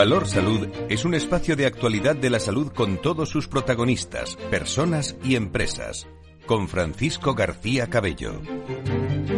[0.00, 5.14] Valor Salud es un espacio de actualidad de la salud con todos sus protagonistas, personas
[5.22, 6.08] y empresas.
[6.46, 8.40] Con Francisco García Cabello.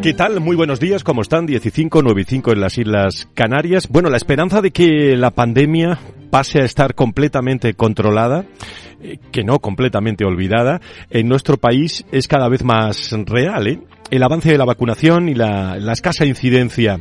[0.02, 0.38] ¿Qué tal?
[0.38, 1.46] Muy buenos días, ¿cómo están?
[1.46, 3.88] 1595 en las Islas Canarias.
[3.88, 5.98] Bueno, la esperanza de que la pandemia
[6.30, 8.46] pase a estar completamente controlada,
[9.02, 13.66] eh, que no completamente olvidada, en nuestro país es cada vez más real.
[13.66, 13.80] ¿eh?
[14.12, 17.00] El avance de la vacunación y la, la escasa incidencia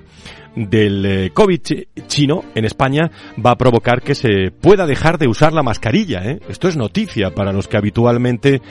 [0.55, 1.59] del eh, COVID
[2.07, 3.11] chino en España
[3.43, 6.23] va a provocar que se pueda dejar de usar la mascarilla.
[6.25, 6.39] ¿eh?
[6.49, 8.61] Esto es noticia para los que habitualmente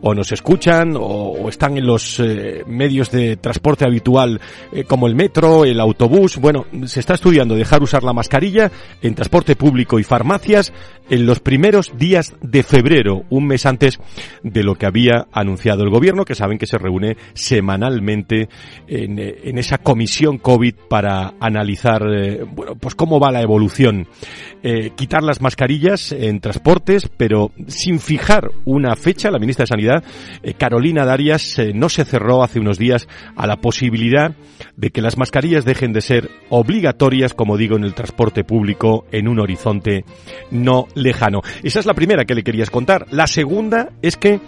[0.00, 4.40] o nos escuchan o, están en los eh, medios de transporte habitual
[4.72, 6.36] eh, como el metro, el autobús.
[6.38, 8.70] Bueno, se está estudiando dejar usar la mascarilla
[9.02, 10.72] en transporte público y farmacias
[11.10, 13.98] en los primeros días de febrero, un mes antes
[14.42, 18.48] de lo que había anunciado el gobierno, que saben que se reúne semanalmente
[18.86, 24.06] en, en esa comisión COVID para analizar, eh, bueno, pues cómo va la evolución.
[24.96, 30.02] quitar las mascarillas en transportes, pero sin fijar una fecha, la ministra de Sanidad
[30.42, 34.34] eh, Carolina Darias eh, no se cerró hace unos días a la posibilidad
[34.76, 39.28] de que las mascarillas dejen de ser obligatorias, como digo, en el transporte público en
[39.28, 40.04] un horizonte
[40.50, 41.40] no lejano.
[41.62, 43.06] Esa es la primera que le querías contar.
[43.10, 44.40] La segunda es que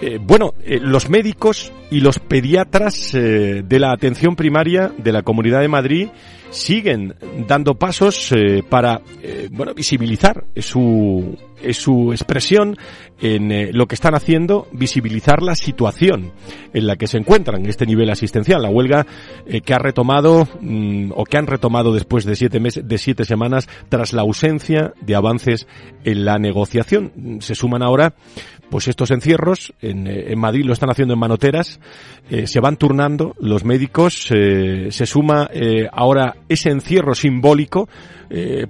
[0.00, 5.68] eh, bueno, los médicos y los pediatras de la atención primaria de la Comunidad de
[5.68, 6.08] Madrid
[6.50, 7.14] siguen
[7.46, 8.32] dando pasos
[8.68, 9.00] para
[9.50, 11.36] bueno visibilizar su
[11.72, 12.76] su expresión
[13.20, 16.32] en eh, lo que están haciendo, visibilizar la situación
[16.72, 18.62] en la que se encuentran en este nivel asistencial.
[18.62, 19.06] La huelga
[19.46, 23.24] eh, que ha retomado mm, o que han retomado después de siete meses, de siete
[23.24, 25.68] semanas tras la ausencia de avances
[26.04, 27.38] en la negociación.
[27.40, 28.14] Se suman ahora
[28.72, 31.78] pues estos encierros en, eh, en Madrid lo están haciendo en manoteras,
[32.44, 35.50] se van turnando los médicos, se suma
[35.92, 37.88] ahora ese encierro simbólico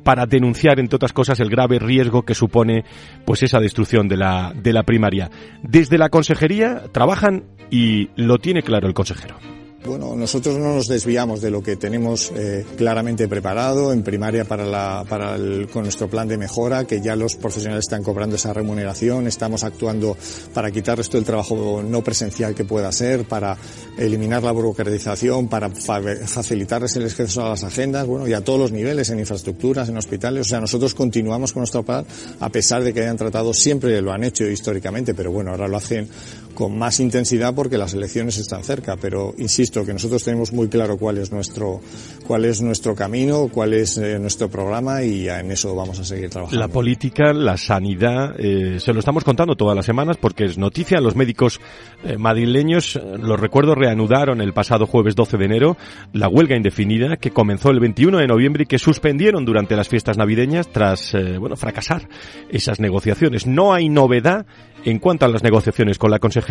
[0.03, 2.85] para denunciar entre otras cosas el grave riesgo que supone
[3.25, 5.31] pues esa destrucción de la, de la primaria.
[5.63, 9.37] Desde la consejería trabajan y lo tiene claro el consejero.
[9.85, 14.65] Bueno, nosotros no nos desviamos de lo que tenemos eh, claramente preparado en primaria para
[14.65, 18.53] la, para el, con nuestro plan de mejora, que ya los profesionales están cobrando esa
[18.53, 20.17] remuneración, estamos actuando
[20.55, 23.57] para quitar esto del trabajo no presencial que pueda ser, para
[23.99, 28.71] eliminar la burocratización, para facilitarles el acceso a las agendas, bueno, y a todos los
[28.71, 30.47] niveles, en infraestructuras, en hospitales.
[30.47, 32.07] O sea, nosotros continuamos con nuestro plan,
[32.39, 35.77] a pesar de que hayan tratado, siempre lo han hecho históricamente, pero bueno, ahora lo
[35.77, 36.09] hacen
[36.55, 40.97] con más intensidad porque las elecciones están cerca, pero insisto que nosotros tenemos muy claro
[40.97, 41.81] cuál es nuestro
[42.27, 46.31] cuál es nuestro camino, cuál es eh, nuestro programa y en eso vamos a seguir
[46.31, 46.61] trabajando.
[46.61, 51.01] La política, la sanidad, eh, se lo estamos contando todas las semanas porque es noticia.
[51.01, 51.61] Los médicos
[52.05, 55.77] eh, madrileños, lo recuerdo, reanudaron el pasado jueves 12 de enero
[56.13, 60.19] la huelga indefinida que comenzó el 21 de noviembre y que suspendieron durante las fiestas
[60.19, 62.09] navideñas tras bueno fracasar
[62.51, 63.47] esas negociaciones.
[63.47, 64.47] No hay novedad
[64.85, 66.42] en cuanto a las negociaciones con la Consejería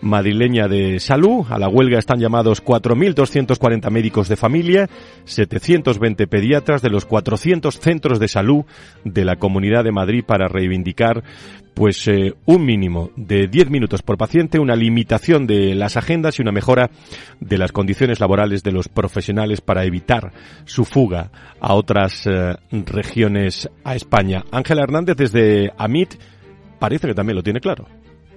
[0.00, 4.88] Madrileña de Salud, a la huelga están llamados 4.240 médicos de familia,
[5.24, 8.64] 720 pediatras de los 400 centros de salud
[9.04, 11.22] de la Comunidad de Madrid para reivindicar
[11.74, 16.42] pues eh, un mínimo de 10 minutos por paciente, una limitación de las agendas y
[16.42, 16.90] una mejora
[17.38, 20.32] de las condiciones laborales de los profesionales para evitar
[20.64, 24.44] su fuga a otras eh, regiones a España.
[24.50, 26.14] Ángela Hernández desde AMIT
[26.80, 27.86] parece que también lo tiene claro.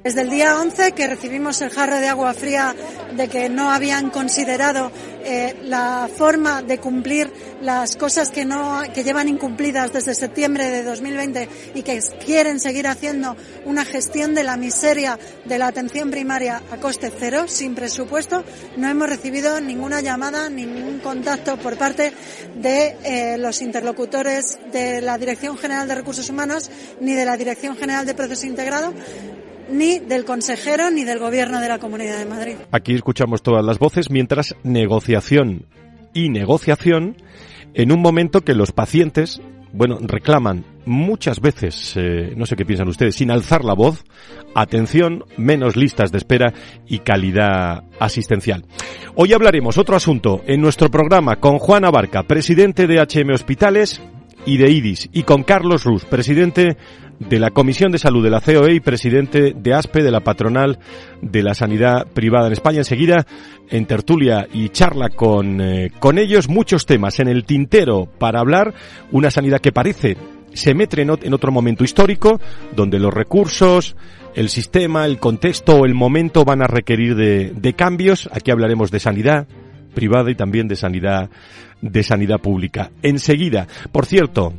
[0.03, 2.75] Desde el día 11 que recibimos el jarro de agua fría
[3.15, 4.91] de que no habían considerado
[5.23, 7.31] eh, la forma de cumplir
[7.61, 12.87] las cosas que no que llevan incumplidas desde septiembre de 2020 y que quieren seguir
[12.87, 18.43] haciendo una gestión de la miseria de la atención primaria a coste cero, sin presupuesto,
[18.77, 22.11] no hemos recibido ninguna llamada, ningún contacto por parte
[22.55, 27.77] de eh, los interlocutores de la Dirección General de Recursos Humanos ni de la Dirección
[27.77, 28.95] General de Proceso Integrado
[29.71, 32.55] ni del consejero ni del gobierno de la Comunidad de Madrid.
[32.71, 35.65] Aquí escuchamos todas las voces mientras negociación
[36.13, 37.15] y negociación
[37.73, 39.41] en un momento que los pacientes,
[39.71, 44.03] bueno, reclaman muchas veces, eh, no sé qué piensan ustedes, sin alzar la voz,
[44.55, 46.53] atención, menos listas de espera
[46.87, 48.65] y calidad asistencial.
[49.15, 54.01] Hoy hablaremos otro asunto en nuestro programa con Juan Abarca, presidente de HM Hospitales
[54.45, 56.77] y de IDIS, y con Carlos Ruz, presidente
[57.29, 60.79] de la Comisión de Salud de la COE y presidente de ASPE, de la patronal
[61.21, 62.79] de la sanidad privada en España.
[62.79, 63.25] Enseguida,
[63.69, 68.73] en tertulia y charla con, eh, con ellos, muchos temas en el tintero para hablar
[69.11, 70.17] una sanidad que parece
[70.53, 72.41] se mete en otro momento histórico
[72.75, 73.95] donde los recursos,
[74.35, 78.29] el sistema, el contexto o el momento van a requerir de, de cambios.
[78.33, 79.47] Aquí hablaremos de sanidad
[79.93, 81.29] privada y también de sanidad
[81.81, 82.91] de sanidad pública.
[83.01, 84.53] Enseguida, por cierto,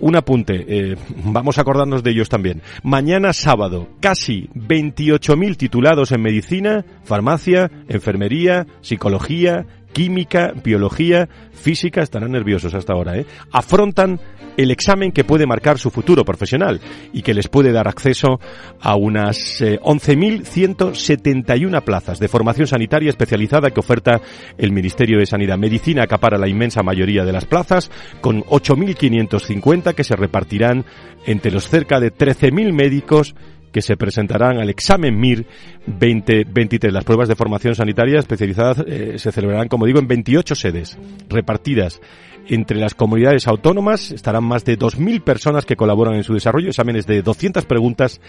[0.00, 2.62] un apunte, eh, vamos a acordarnos de ellos también.
[2.82, 12.74] Mañana sábado, casi 28.000 titulados en medicina, farmacia, enfermería, psicología, química, biología, física, estarán nerviosos
[12.74, 13.26] hasta ahora, ¿eh?
[13.52, 14.20] Afrontan
[14.58, 16.80] el examen que puede marcar su futuro profesional
[17.12, 18.40] y que les puede dar acceso
[18.80, 24.20] a unas 11.171 eh, plazas de formación sanitaria especializada que oferta
[24.58, 25.58] el Ministerio de Sanidad.
[25.58, 27.88] Medicina acapara la inmensa mayoría de las plazas,
[28.20, 30.84] con 8.550 que se repartirán
[31.24, 33.36] entre los cerca de 13.000 médicos
[33.72, 35.46] que se presentarán al examen MIR
[35.86, 36.92] 2023.
[36.92, 40.98] Las pruebas de formación sanitaria especializada eh, se celebrarán, como digo, en 28 sedes
[41.28, 42.00] repartidas
[42.48, 44.10] entre las comunidades autónomas.
[44.10, 48.20] Estarán más de 2.000 personas que colaboran en su desarrollo, exámenes de 200 preguntas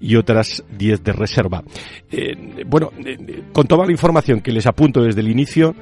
[0.00, 1.62] y otras 10 de reserva.
[2.10, 5.74] Eh, bueno, eh, con toda la información que les apunto desde el inicio,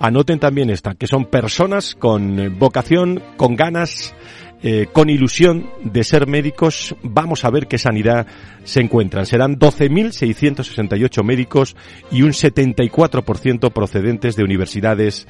[0.00, 4.14] anoten también esta, que son personas con vocación, con ganas,
[4.62, 8.26] eh, con ilusión de ser médicos, vamos a ver qué sanidad
[8.64, 9.24] se encuentran.
[9.24, 11.76] Serán 12.668 médicos
[12.10, 15.28] y un 74% procedentes de universidades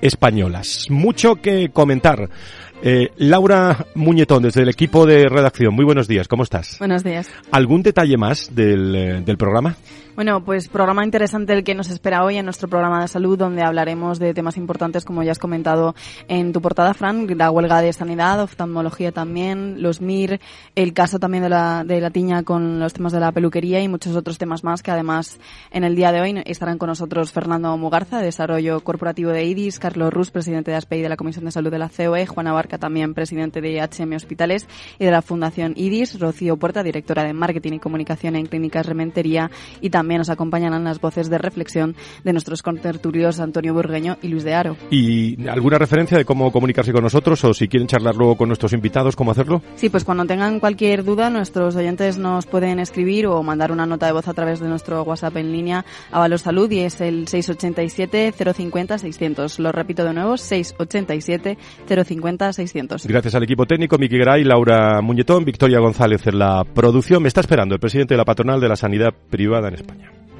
[0.00, 0.86] españolas.
[0.88, 2.30] Mucho que comentar.
[2.82, 5.74] Eh, Laura Muñetón, desde el equipo de redacción.
[5.74, 6.78] Muy buenos días, ¿cómo estás?
[6.78, 7.28] Buenos días.
[7.50, 9.76] ¿Algún detalle más del, eh, del programa?
[10.20, 13.62] Bueno, pues programa interesante el que nos espera hoy en nuestro programa de salud, donde
[13.62, 15.94] hablaremos de temas importantes, como ya has comentado
[16.28, 20.38] en tu portada, Fran, la huelga de sanidad, oftalmología también, los MIR,
[20.74, 23.88] el caso también de la, de la tiña con los temas de la peluquería y
[23.88, 25.40] muchos otros temas más que además
[25.70, 29.78] en el día de hoy estarán con nosotros Fernando Mugarza, de Desarrollo Corporativo de IDIS,
[29.78, 32.76] Carlos Rus, presidente de ASPEI de la Comisión de Salud de la COE, Juana Barca
[32.76, 34.68] también presidente de HM Hospitales
[34.98, 39.50] y de la Fundación IDIS, Rocío Puerta, directora de Marketing y Comunicación en Clínicas Rementería
[39.80, 44.44] y también nos acompañarán las voces de reflexión de nuestros contertulios Antonio Burgueño y Luis
[44.44, 44.76] de Aro.
[44.90, 48.72] ¿Y alguna referencia de cómo comunicarse con nosotros o si quieren charlar luego con nuestros
[48.72, 49.62] invitados, cómo hacerlo?
[49.76, 54.06] Sí, pues cuando tengan cualquier duda, nuestros oyentes nos pueden escribir o mandar una nota
[54.06, 57.28] de voz a través de nuestro WhatsApp en línea a Valor Salud y es el
[57.28, 59.58] 687 050 600.
[59.58, 63.06] Lo repito de nuevo, 687 050 600.
[63.06, 67.22] Gracias al equipo técnico, Miki Gray, Laura Muñetón, Victoria González en la producción.
[67.22, 69.99] Me está esperando el presidente de la patronal de la sanidad privada en España.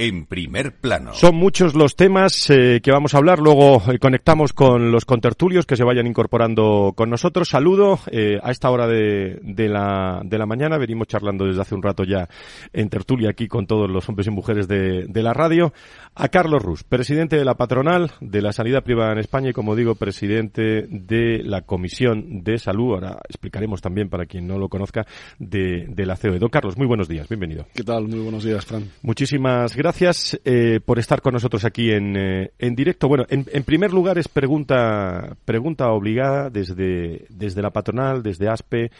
[0.00, 1.12] en primer plano.
[1.12, 3.38] Son muchos los temas eh, que vamos a hablar.
[3.38, 7.50] Luego eh, conectamos con los contertulios que se vayan incorporando con nosotros.
[7.50, 10.78] Saludo eh, a esta hora de, de, la, de la mañana.
[10.78, 12.26] Venimos charlando desde hace un rato ya
[12.72, 15.74] en tertulia aquí con todos los hombres y mujeres de, de la radio.
[16.14, 19.76] A Carlos Rus, presidente de la patronal de la sanidad privada en España y, como
[19.76, 22.94] digo, presidente de la Comisión de Salud.
[22.94, 25.06] Ahora explicaremos también, para quien no lo conozca,
[25.38, 26.38] de, de la COE.
[26.38, 27.28] Don Carlos, muy buenos días.
[27.28, 27.66] Bienvenido.
[27.74, 28.08] ¿Qué tal?
[28.08, 28.84] Muy buenos días, Fran.
[29.02, 33.08] Muchísimas gracias gracias eh, por estar con nosotros aquí en, eh, en directo.
[33.08, 38.92] Bueno, en, en, primer lugar es pregunta, pregunta obligada desde, desde la patronal, desde ASPE.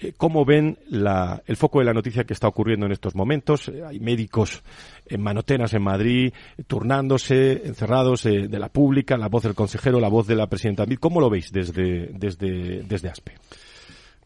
[0.00, 3.68] Eh, ¿Cómo ven la, el foco de la noticia que está ocurriendo en estos momentos?
[3.68, 4.62] Eh, hay médicos
[5.06, 6.34] en manotenas en Madrid,
[6.66, 10.84] turnándose, encerrados eh, de la pública, la voz del consejero, la voz de la presidenta.
[11.00, 13.32] ¿Cómo lo veis desde, desde, desde ASPE?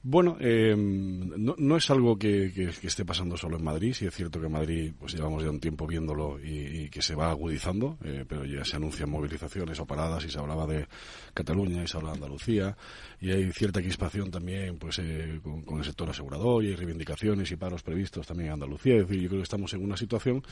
[0.03, 3.93] Bueno, eh, no, no, es algo que, esté pasando solo en Madrid.
[3.93, 7.31] Sí es cierto que Madrid pues llevamos ya un tiempo viéndolo y, que se va
[7.31, 10.87] agudizando, eh, pero ya se anuncian movilizaciones o paradas y se hablaba de
[11.35, 12.77] Cataluña y se habla de Andalucía
[13.21, 17.57] y hay cierta crispación también pues eh, con, el sector asegurador y hay reivindicaciones y
[17.57, 18.97] paros previstos también en Andalucía.
[18.97, 20.43] Es decir, yo creo que estamos en una situación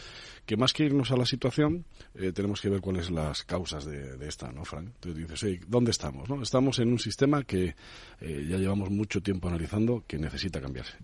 [0.44, 1.84] que más que irnos a la situación
[2.14, 4.90] eh, tenemos que ver cuáles las causas de, de esta, ¿no, Frank?
[4.94, 6.28] Entonces dices, ¿dónde estamos?
[6.28, 6.42] No?
[6.42, 7.76] Estamos en un sistema que
[8.20, 10.96] eh, ya llevamos mucho tiempo analizando que necesita cambiarse.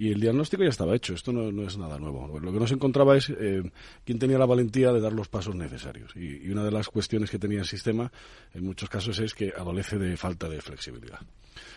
[0.00, 2.40] Y el diagnóstico ya estaba hecho, esto no, no es nada nuevo.
[2.40, 3.62] Lo que nos encontraba es eh,
[4.02, 6.16] quién tenía la valentía de dar los pasos necesarios.
[6.16, 8.10] Y, una de las cuestiones que tenía el sistema,
[8.54, 11.20] en muchos casos, es que adolece de falta de flexibilidad.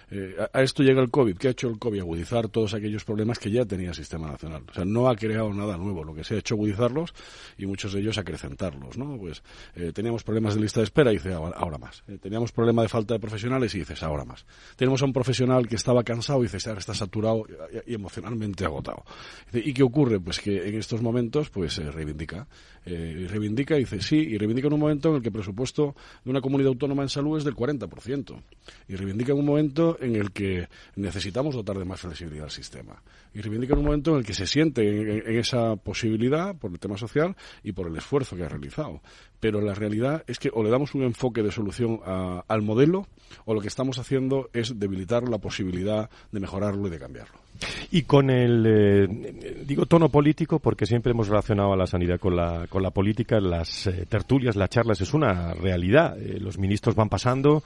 [0.09, 1.37] Eh, a, esto llega el COVID.
[1.37, 1.99] ¿Qué ha hecho el COVID?
[1.99, 4.63] Agudizar todos aquellos problemas que ya tenía el sistema nacional.
[4.69, 6.05] O sea, no ha creado nada nuevo.
[6.05, 7.13] Lo que se ha hecho agudizarlos
[7.57, 9.17] y muchos de ellos acrecentarlos, ¿no?
[9.17, 9.43] Pues
[9.75, 12.03] eh, teníamos problemas de lista de espera y dice ahora, más.
[12.07, 14.45] Eh, teníamos problema de falta de profesionales y dices ahora más.
[14.77, 17.45] Tenemos a un profesional que estaba cansado y dices ahora está saturado
[17.85, 19.03] y, y emocionalmente agotado.
[19.51, 20.19] ¿Y qué ocurre?
[20.19, 22.47] Pues que en estos momentos pues se reivindica.
[22.85, 25.95] Eh, reivindica y dice sí, y reivindica en un momento en el que el presupuesto
[26.23, 28.41] de una comunidad autónoma en salud es del 40%.
[28.87, 33.01] Y reivindica en un momento en el que necesitamos dotar de más flexibilidad al sistema.
[33.33, 36.79] Y reivindica en un momento en el que se siente en, esa posibilidad por el
[36.79, 39.01] tema social y por el esfuerzo que ha realizado.
[39.39, 43.07] Pero la realidad es que o le damos un enfoque de solución al modelo
[43.45, 47.42] o lo que estamos haciendo es debilitar la posibilidad de mejorarlo y de cambiarlo.
[47.91, 52.35] Y con el, eh, digo, tono político, porque siempre hemos relacionado a la sanidad con
[52.35, 56.17] la, con la política, las eh, tertulias, las charlas, es una realidad.
[56.19, 57.63] Eh, los ministros van pasando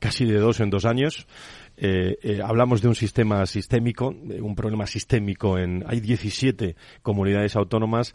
[0.00, 1.26] casi de dos en dos años.
[2.44, 8.14] hablamos de un sistema sistémico, un problema sistémico en, hay 17 comunidades autónomas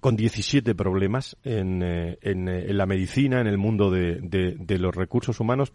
[0.00, 5.72] con 17 problemas en, en, la medicina, en el mundo de, de los recursos humanos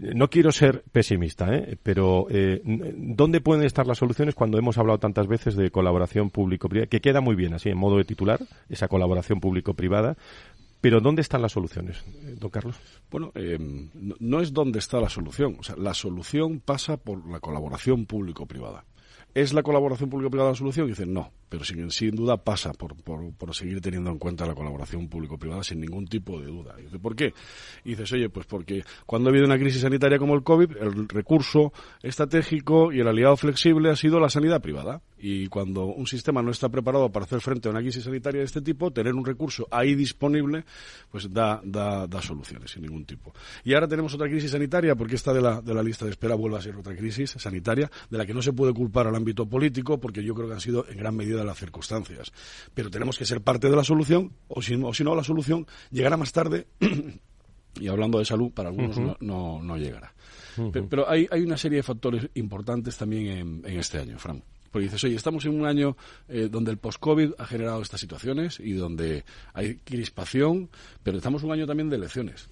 [0.00, 1.78] no quiero ser pesimista, ¿eh?
[1.82, 6.88] pero eh, ¿dónde pueden estar las soluciones cuando hemos hablado tantas veces de colaboración público-privada?
[6.88, 10.16] Que queda muy bien así, en modo de titular, esa colaboración público-privada.
[10.80, 12.76] Pero ¿dónde están las soluciones, eh, don Carlos?
[13.10, 13.58] Bueno, eh,
[14.20, 15.56] no, es dónde está la solución.
[15.58, 18.84] O sea, la solución pasa por la colaboración público-privada.
[19.32, 20.86] ¿Es la colaboración público-privada la solución?
[20.86, 22.94] Y dicen no, pero sin, duda pasa por,
[23.54, 26.74] seguir teniendo en cuenta la colaboración público-privada sin ningún tipo de duda.
[27.00, 27.32] ¿por qué?
[27.84, 31.08] Y dices, oye, pues porque cuando ha habido una crisis sanitaria como el COVID, el
[31.08, 35.02] recurso estratégico y el aliado flexible ha sido la sanidad privada.
[35.16, 38.44] Y cuando un sistema no está preparado para hacer frente a una crisis sanitaria de
[38.44, 40.64] este tipo, tener un recurso ahí disponible,
[41.10, 41.62] pues da
[42.20, 43.32] soluciones sin ningún tipo.
[43.64, 46.34] Y ahora tenemos otra crisis sanitaria, porque esta de la, de la lista de espera
[46.34, 49.46] vuelve a ser otra crisis sanitaria, de la que no se puede culpar al ámbito
[49.46, 52.32] político, porque yo creo que han sido en gran medida las circunstancias.
[52.74, 55.66] Pero tenemos que ser parte de la solución, o si, o si no, la solución
[55.90, 56.66] llegará más tarde.
[57.80, 60.14] y hablando de salud, para algunos no, no, llegará.
[60.88, 64.42] pero, hay, hay una serie de factores importantes también en, en este año, Fran.
[64.74, 65.96] Porque dices, oye, estamos en un año
[66.28, 70.68] eh, donde el post-COVID ha generado estas situaciones y donde hay crispación,
[71.04, 72.48] pero estamos en un año también de elecciones.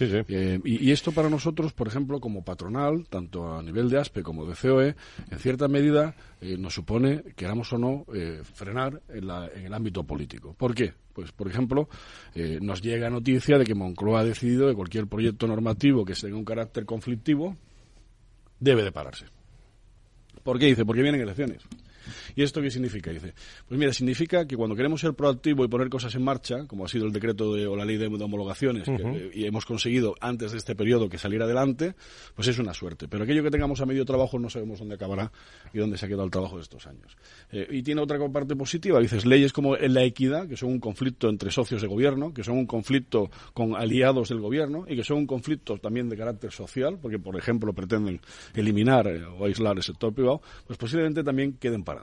[0.00, 4.46] Eh, y, esto para nosotros, por ejemplo, como patronal, tanto a nivel de ASPE como
[4.46, 4.94] de COE,
[5.30, 9.24] en cierta medida eh, nos supone, queramos o no, eh, frenar en,
[9.64, 10.54] el ámbito político.
[10.54, 10.94] ¿Por qué?
[11.12, 11.88] Pues, por ejemplo,
[12.60, 16.44] nos llega noticia de que Moncloa ha decidido que cualquier proyecto normativo que tenga un
[16.44, 17.56] carácter conflictivo
[18.60, 19.26] debe de pararse.
[20.44, 20.66] ¿Por qué?
[20.66, 21.62] Dice, porque vienen elecciones.
[22.34, 23.10] ¿Y esto qué significa?
[23.10, 23.34] Dice,
[23.66, 26.88] pues mira, significa que cuando queremos ser proactivo y poner cosas en marcha, como ha
[26.88, 28.88] sido el decreto de, o la ley de, homologaciones,
[29.34, 31.94] y hemos conseguido antes de este periodo que saliera adelante,
[32.34, 33.08] pues es una suerte.
[33.08, 35.30] Pero aquello que tengamos a medio trabajo no sabemos dónde acabará
[35.72, 37.16] y dónde se ha quedado el trabajo de estos años.
[37.52, 41.28] Eh, y tiene otra parte positiva, dices, leyes como la equidad, que son un conflicto
[41.28, 45.18] entre socios de gobierno, que son un conflicto con aliados del gobierno y que son
[45.18, 48.20] un conflicto también de carácter social, porque, por ejemplo, pretenden
[48.54, 52.02] eliminar eh, o aislar el sector privado, pues posiblemente también queden para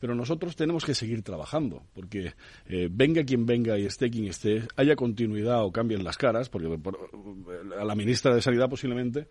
[0.00, 2.32] pero nosotros tenemos que seguir trabajando, porque
[2.66, 6.78] eh, venga quien venga y esté quien esté, haya continuidad o cambien las caras, porque
[7.78, 9.28] a la ministra de Sanidad posiblemente,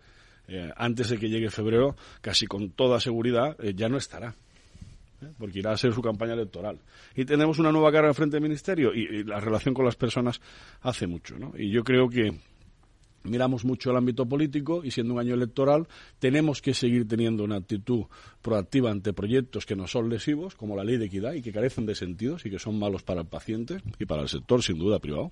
[0.48, 4.34] eh, antes de que llegue febrero, casi con toda seguridad, eh, ya no estará
[5.38, 6.80] porque irá a ser su campaña electoral.
[7.14, 9.94] Y tenemos una nueva cara al frente del ministerio y, y, la relación con las
[9.94, 10.40] personas
[10.80, 11.52] hace mucho, ¿no?
[11.58, 12.32] Y yo creo que
[13.24, 15.86] miramos mucho el ámbito político y siendo un año electoral
[16.18, 18.04] tenemos que seguir teniendo una actitud
[18.42, 21.86] proactiva ante proyectos que no son lesivos, como la ley de equidad y que carecen
[21.86, 24.98] de sentidos y que son malos para el paciente y para el sector, sin duda,
[24.98, 25.30] privado.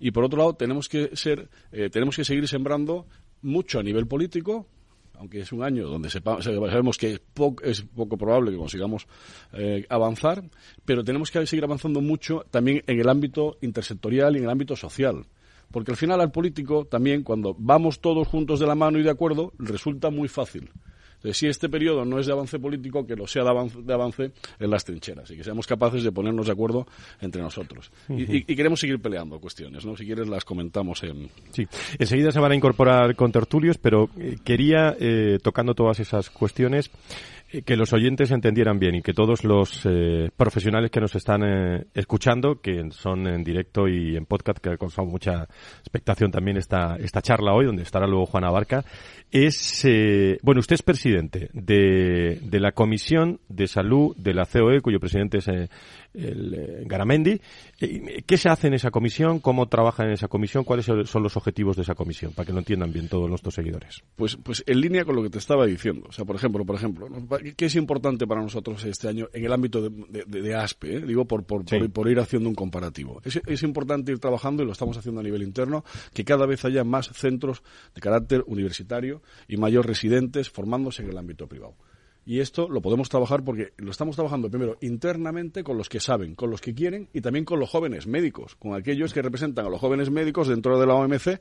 [0.00, 3.06] Y por otro lado, tenemos que ser, eh, tenemos que seguir sembrando
[3.42, 4.66] mucho a nivel político,
[5.14, 9.06] aunque es un año donde sabemos que es poco, es poco probable que consigamos
[9.52, 10.42] eh, avanzar,
[10.84, 14.74] pero tenemos que seguir avanzando mucho también en el ámbito intersectorial y en el ámbito
[14.74, 15.24] social.
[15.72, 19.10] Porque al final al político también, cuando vamos todos juntos de la mano y de
[19.10, 20.70] acuerdo, resulta muy fácil.
[21.22, 24.70] Entonces, si este periodo no es de avance político, que lo sea de avance, en
[24.70, 26.84] las trincheras y que seamos capaces de ponernos de acuerdo
[27.20, 27.92] entre nosotros.
[28.08, 29.96] y, queremos seguir peleando cuestiones, ¿no?
[29.96, 31.28] Si quieres las comentamos en...
[31.52, 31.64] Sí,
[31.96, 36.90] enseguida se van a incorporar con tertulios, pero eh, quería, eh, tocando todas esas cuestiones,
[37.64, 41.84] que los oyentes entendieran bien y que todos los eh, profesionales que nos están eh,
[41.94, 45.46] escuchando, que son en directo y en podcast, que ha causado mucha
[45.80, 48.84] expectación también esta, esta charla hoy, donde estará luego Juana Barca,
[49.30, 49.86] es,
[50.42, 55.38] bueno, usted es presidente de, de la Comisión de Salud de la COE, cuyo presidente
[55.38, 55.48] es
[56.14, 57.40] el eh, Garamendi.
[57.80, 59.40] Eh, ¿Qué se hace en esa comisión?
[59.40, 60.64] ¿Cómo trabaja en esa comisión?
[60.64, 62.32] ¿Cuáles son los objetivos de esa comisión?
[62.32, 64.02] Para que lo entiendan bien todos nuestros seguidores.
[64.16, 66.06] Pues, pues en línea con lo que te estaba diciendo.
[66.08, 67.08] O sea, por ejemplo, por ejemplo,
[67.56, 70.96] ¿qué es importante para nosotros este año en el ámbito de, ASPE?
[70.96, 71.00] Eh?
[71.00, 73.20] Digo, por, por, por, ir haciendo un comparativo.
[73.24, 76.64] Es, es importante ir trabajando, y lo estamos haciendo a nivel interno, que cada vez
[76.64, 77.62] haya más centros
[77.94, 81.74] de carácter universitario y mayor residentes formándose en el ámbito privado.
[82.24, 86.36] Y esto lo podemos trabajar porque lo estamos trabajando primero internamente con los que saben,
[86.36, 89.68] con los que quieren y también con los jóvenes médicos, con aquellos que representan a
[89.68, 91.40] los jóvenes médicos dentro de la OMC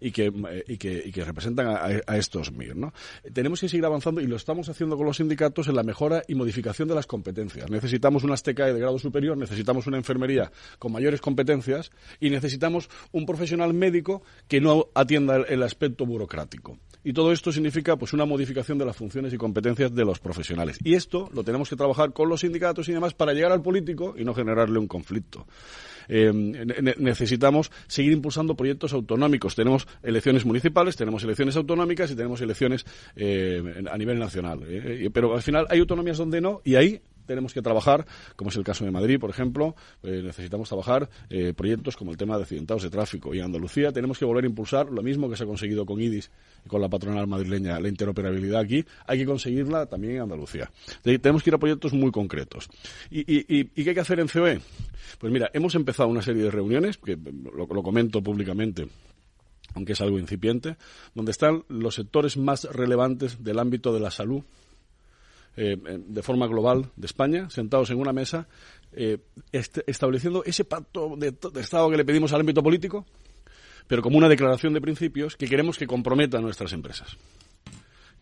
[0.00, 2.76] y que, eh, y que, y que representan a, estos MIR.
[2.76, 2.92] ¿no?
[3.32, 6.36] Tenemos que seguir avanzando y lo estamos haciendo con los sindicatos en la mejora y
[6.36, 7.68] modificación de las competencias.
[7.68, 13.26] Necesitamos unas TKE de grado superior, necesitamos una enfermería con mayores competencias y necesitamos un
[13.26, 16.78] profesional médico que no atienda el aspecto burocrático.
[17.02, 20.78] Y todo esto significa pues una modificación de las funciones y competencias de los profesionales.
[20.84, 24.14] Y esto lo tenemos que trabajar con los sindicatos y demás para llegar al político
[24.16, 25.46] y no generarle un conflicto.
[26.08, 26.32] Eh,
[26.98, 29.54] necesitamos seguir impulsando proyectos autonómicos.
[29.54, 34.60] Tenemos elecciones municipales, tenemos elecciones autonómicas y tenemos elecciones eh, a nivel nacional.
[34.66, 38.56] Eh, pero al final hay autonomías donde no y ahí tenemos que trabajar, como es
[38.56, 42.42] el caso de Madrid, por ejemplo, eh, necesitamos trabajar eh, proyectos como el tema de
[42.42, 43.32] accidentados de tráfico.
[43.32, 46.00] Y en Andalucía tenemos que volver a impulsar lo mismo que se ha conseguido con
[46.00, 46.28] IDIS
[46.66, 50.72] y con la patronal madrileña, la interoperabilidad aquí, hay que conseguirla también en Andalucía.
[51.04, 52.68] tenemos que ir a proyectos muy concretos.
[53.10, 53.24] ¿Y,
[53.64, 54.60] qué hay que hacer en COE?
[55.20, 58.88] Pues mira, hemos empezado una serie de reuniones, que lo comento públicamente
[59.74, 60.76] aunque es algo incipiente,
[61.14, 64.42] donde están los sectores más relevantes del ámbito de la salud
[65.62, 68.48] eh, de forma global de España, sentados en una mesa,
[68.94, 69.18] eh,
[69.52, 73.04] estableciendo ese pacto de, Estado que le pedimos al ámbito político,
[73.86, 77.14] pero como una declaración de principios que queremos que comprometa a nuestras empresas.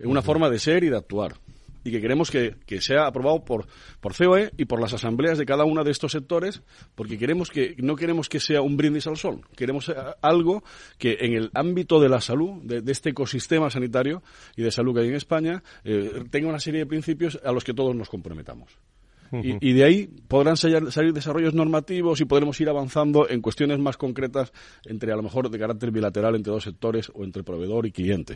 [0.00, 1.36] En una forma de ser y de actuar
[1.88, 3.66] y que queremos que, sea aprobado por,
[4.00, 6.62] por COE y por las asambleas de cada uno de estos sectores,
[6.94, 9.90] porque queremos que, no queremos que sea un brindis al sol, queremos
[10.22, 10.62] algo
[10.98, 14.22] que en el ámbito de la salud, de, este ecosistema sanitario
[14.56, 17.64] y de salud que hay en España, eh, tenga una serie de principios a los
[17.64, 18.78] que todos nos comprometamos.
[19.32, 24.52] Y, de ahí podrán salir, desarrollos normativos y podremos ir avanzando en cuestiones más concretas
[24.86, 28.34] entre a lo mejor de carácter bilateral entre dos sectores o entre proveedor y cliente.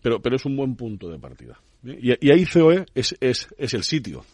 [0.00, 1.60] Pero, pero es un buen punto de partida.
[1.84, 4.24] Y, ahí COE es, es, es el sitio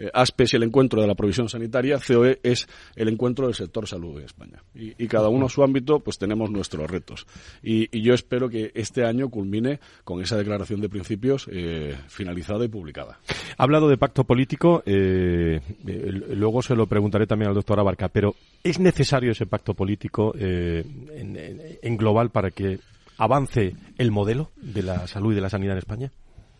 [0.00, 2.66] eh, ASPE es el encuentro de la provisión sanitaria, COE es
[2.96, 4.62] el encuentro del sector salud en España.
[4.74, 7.26] Y, cada uno a su ámbito, pues tenemos nuestros retos.
[7.62, 12.68] Y, yo espero que este año culmine con esa declaración de principios eh, finalizada y
[12.68, 13.18] publicada.
[13.58, 18.34] Ha hablado de pacto político, eh, luego se lo preguntaré también al doctor Abarca, pero
[18.64, 22.78] ¿es necesario ese pacto político en global para que
[23.18, 26.12] avance el modelo de la salud y de la sanidad en España?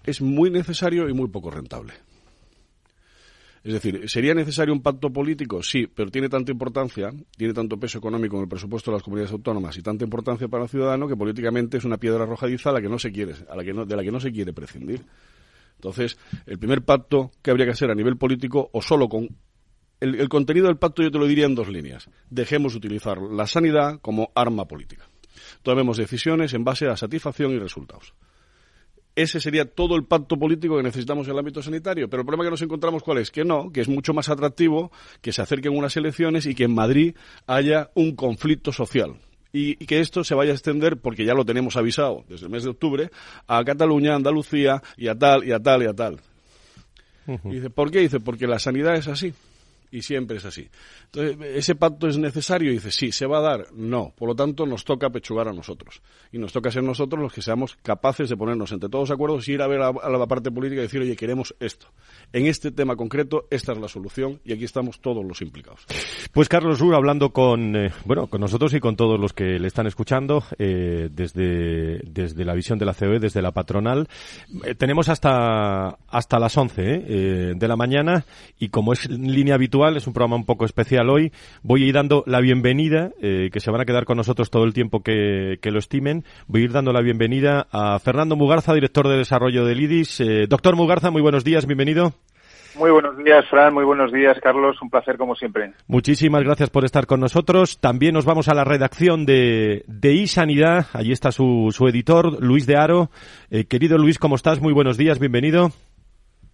[0.05, 1.95] Es muy necesario y muy poco rentable.
[3.63, 5.63] Es decir, ¿sería necesario un pacto político?
[5.63, 9.33] Sí, pero tiene tanta importancia, tiene tanto peso económico en el presupuesto de las comunidades
[9.33, 12.81] autónomas y tanta importancia para el ciudadano que políticamente es una piedra arrojadiza a la
[12.81, 15.05] que no se quiere, de la que no se quiere prescindir.
[15.75, 19.29] Entonces, el primer pacto que habría que hacer a nivel político o solo con
[20.01, 22.09] el, el contenido del pacto yo te lo diría en dos líneas.
[22.31, 25.07] Dejemos de utilizar la sanidad como arma política.
[25.63, 28.15] Tomemos decisiones en base a satisfacción y resultados
[29.23, 32.09] ese sería todo el pacto político que necesitamos en el ámbito sanitario.
[32.09, 34.91] Pero el problema que nos encontramos cuál es, que no, que es mucho más atractivo
[35.21, 37.15] que se acerquen unas elecciones y que en Madrid
[37.47, 39.17] haya un conflicto social.
[39.53, 42.63] Y, que esto se vaya a extender, porque ya lo tenemos avisado desde el mes
[42.63, 43.11] de octubre,
[43.49, 46.21] a Cataluña, Andalucía y a tal, y a tal, y a tal.
[47.45, 47.99] Y dice, ¿por qué?
[48.01, 49.33] Dice, porque la sanidad es así
[49.91, 50.69] y siempre es así.
[51.13, 52.71] Entonces, ¿ese pacto es necesario?
[52.71, 53.67] Y dice, sí, ¿se va a dar?
[53.73, 54.13] No.
[54.17, 56.03] Por lo tanto, nos toca pechugar a nosotros.
[56.33, 59.39] Y nos toca ser nosotros los que seamos capaces de ponernos entre todos de acuerdo
[59.45, 61.89] y ir a ver a, la parte política y decir, oye, queremos esto.
[62.33, 65.87] En este tema concreto, esta es la solución y aquí estamos todos los implicados.
[66.33, 69.67] Pues Carlos Rur, hablando con, eh, bueno, con nosotros y con todos los que le
[69.67, 74.09] están escuchando, eh, desde, desde la visión de la COE, desde la patronal,
[74.65, 78.25] eh, tenemos hasta, hasta las 11 de la mañana
[78.59, 81.33] y como es línea habitual, es un programa un poco especial hoy.
[81.63, 84.65] Voy a ir dando la bienvenida, eh, que se van a quedar con nosotros todo
[84.65, 86.25] el tiempo que, lo estimen.
[86.49, 90.21] Voy a ir dando la bienvenida a Fernando Mugarza, director de desarrollo del IDIS.
[90.21, 92.13] Eh, doctor Mugarza, muy buenos días, bienvenido.
[92.77, 93.75] Muy buenos días, Fran.
[93.75, 94.81] Muy buenos días, Carlos.
[94.81, 95.73] Un placer, como siempre.
[95.89, 97.81] Muchísimas gracias por estar con nosotros.
[97.81, 100.87] También nos vamos a la redacción de, de iSanidad.
[100.93, 103.11] Allí está su, su editor, Luis de Aro.
[103.51, 104.61] Eh, querido Luis, ¿cómo estás?
[104.61, 105.73] Muy buenos días, bienvenido.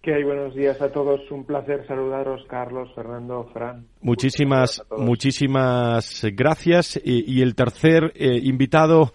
[0.07, 0.23] ¿Qué hay?
[0.23, 1.19] Buenos días a todos.
[1.31, 3.87] Un placer saludaros, Carlos, Fernando, Fran.
[3.99, 6.97] Muchísimas, muchísimas gracias.
[7.03, 9.11] Y, el tercer eh, invitado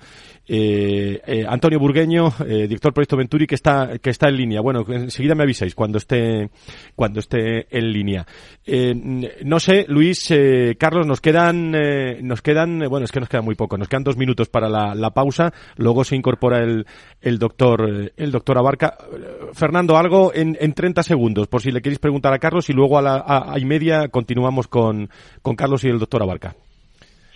[1.48, 4.61] Antonio Burgueño, director Proyecto Venturi, que está, que está en línea.
[4.61, 6.50] Bueno, enseguida me avisáis cuando esté,
[6.94, 8.26] cuando esté en línea.
[9.44, 10.33] no sé, Luis,
[10.78, 11.72] Carlos, nos quedan,
[12.22, 14.94] nos quedan, bueno, es que nos queda muy poco, nos quedan dos minutos para la,
[14.94, 16.87] la pausa, luego se incorpora el,
[17.20, 18.96] el doctor, el doctor Abarca.
[19.52, 22.98] Fernando, algo en, en 30 segundos, por si le queréis preguntar a Carlos y luego
[22.98, 25.09] a la a, y media continuamos con,
[25.42, 26.55] con Carlos y el doctor Abarca.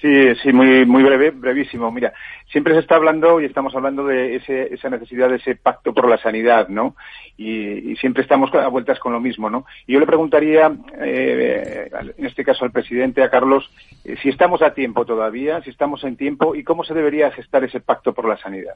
[0.01, 1.91] Sí, sí, muy, muy breve, brevísimo.
[1.91, 2.13] Mira,
[2.53, 6.09] siempre se está hablando y estamos hablando de ese, esa necesidad de ese pacto por
[6.09, 6.97] la sanidad, ¿no?
[7.39, 9.65] Y, siempre estamos a vueltas con lo mismo, ¿no?
[9.87, 13.71] Y yo le preguntaría, eh, en este caso al presidente, a Carlos,
[14.05, 17.65] eh, si estamos a tiempo todavía, si estamos en tiempo y cómo se debería gestar
[17.65, 18.75] ese pacto por la sanidad.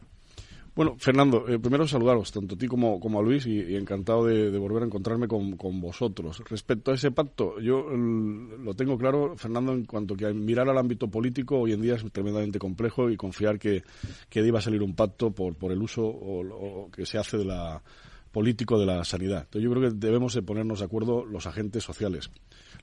[0.75, 4.57] Bueno, Fernando, eh, primero saludaros, tanto a ti como, como a Luis, y, encantado de,
[4.57, 6.43] volver a encontrarme con, vosotros.
[6.49, 11.09] Respecto a ese pacto, yo lo tengo claro, Fernando, en cuanto que mirar al ámbito
[11.09, 13.83] político hoy en día es tremendamente complejo y confiar que,
[14.29, 17.83] que deba salir un pacto por, por el uso o, que se hace de la
[18.31, 19.41] político de la sanidad.
[19.41, 22.31] Entonces yo creo que debemos de ponernos de acuerdo los agentes sociales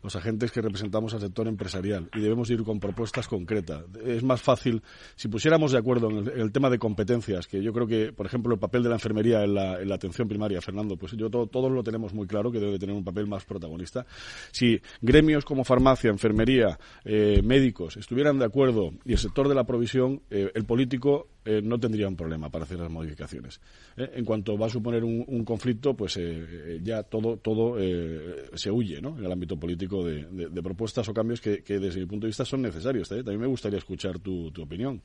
[0.04, 3.84] los agentes que representamos al sector empresarial y debemos ir con propuestas concretas.
[4.06, 4.82] Es más fácil,
[5.16, 8.54] si pusiéramos de acuerdo en el, tema de competencias, que yo creo que, por ejemplo,
[8.54, 12.14] el papel de la enfermería en la, atención primaria, Fernando, pues yo todos lo tenemos
[12.14, 14.06] muy claro que debe tener un papel más protagonista.
[14.52, 19.64] Si gremios como farmacia, enfermería, eh, médicos estuvieran de acuerdo y el sector de la
[19.64, 23.62] provisión, eh, el político eh, no tendría un problema para hacer las modificaciones.
[23.96, 27.78] En cuanto va a suponer un, conflicto, pues eh, ya todo, todo
[28.54, 29.18] se huye ¿no?
[29.18, 32.62] en el ámbito político de, propuestas o cambios que, desde mi punto de vista son
[32.62, 33.10] necesarios.
[33.10, 35.02] También me gustaría escuchar tu, opinión.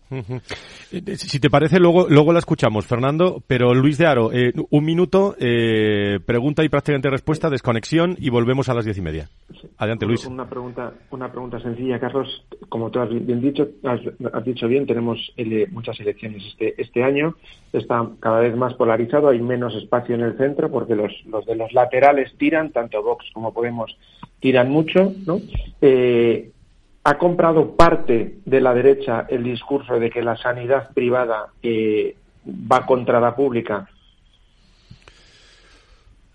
[1.16, 4.30] Si te parece, luego, luego la escuchamos, Fernando, pero Luis de Aro,
[4.70, 5.36] un minuto,
[6.26, 9.28] pregunta y prácticamente respuesta, desconexión y volvemos a las diez y media.
[9.78, 10.26] Adelante, Luis.
[10.26, 12.44] Una pregunta, una pregunta sencilla, Carlos.
[12.68, 15.18] Como tú has bien dicho, has, dicho bien, tenemos
[15.70, 17.34] muchas elecciones este, este año.
[17.72, 21.56] Está cada vez más polarizado, hay menos espacio en el centro porque los, los de
[21.56, 23.96] los laterales tiran, tanto Vox como Podemos
[24.42, 25.40] tiran mucho, ¿no?
[25.80, 26.50] Eh,
[27.04, 32.84] ha comprado parte de la derecha el discurso de que la sanidad privada eh, va
[32.84, 33.88] contra la pública.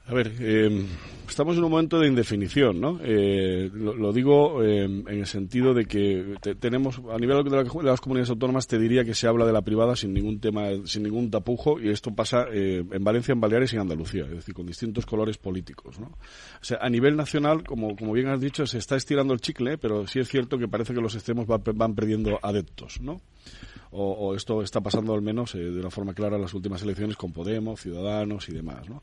[0.08, 0.86] A ver, eh,
[1.28, 3.00] estamos en un momento de indefinición, ¿no?
[3.04, 8.30] Eh, lo, digo eh, en el sentido de que tenemos, a nivel de, las comunidades
[8.30, 11.80] autónomas, te diría que se habla de la privada sin ningún tema, sin ningún tapujo,
[11.80, 15.06] y esto pasa eh, en Valencia, en Baleares y en Andalucía, es decir, con distintos
[15.06, 16.08] colores políticos, ¿no?
[16.08, 19.78] O sea, a nivel nacional, como, como bien has dicho, se está estirando el chicle,
[19.78, 23.22] pero sí es cierto que parece que los extremos van perdiendo adeptos, ¿no?
[23.92, 27.16] O, o, esto está pasando al menos de una forma clara en las últimas elecciones
[27.16, 29.02] con Podemos, Ciudadanos y demás, ¿no?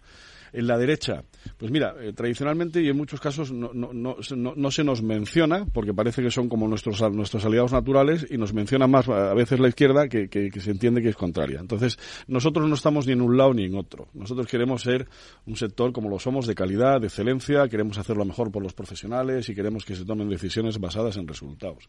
[0.55, 1.25] En la derecha,
[1.57, 6.31] pues mira, eh, tradicionalmente y en muchos casos no, se nos menciona, porque parece que
[6.31, 10.29] son como nuestros, nuestros aliados naturales, y nos menciona más a veces la izquierda que,
[10.29, 11.59] que, se entiende que es contraria.
[11.59, 14.07] Entonces, nosotros no estamos ni en un lado ni en otro.
[14.15, 15.09] Nosotros queremos ser
[15.45, 19.49] un sector como lo somos, de calidad, de excelencia, queremos hacerlo mejor por los profesionales
[19.49, 21.89] y queremos que se tomen decisiones basadas en resultados.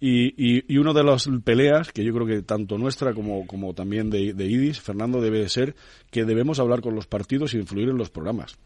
[0.00, 3.74] Y, y, y una de las peleas que yo creo que tanto nuestra como, como
[3.74, 5.74] también de, de IDIS, Fernando, debe ser
[6.10, 8.56] que debemos hablar con los partidos y influir en los programas.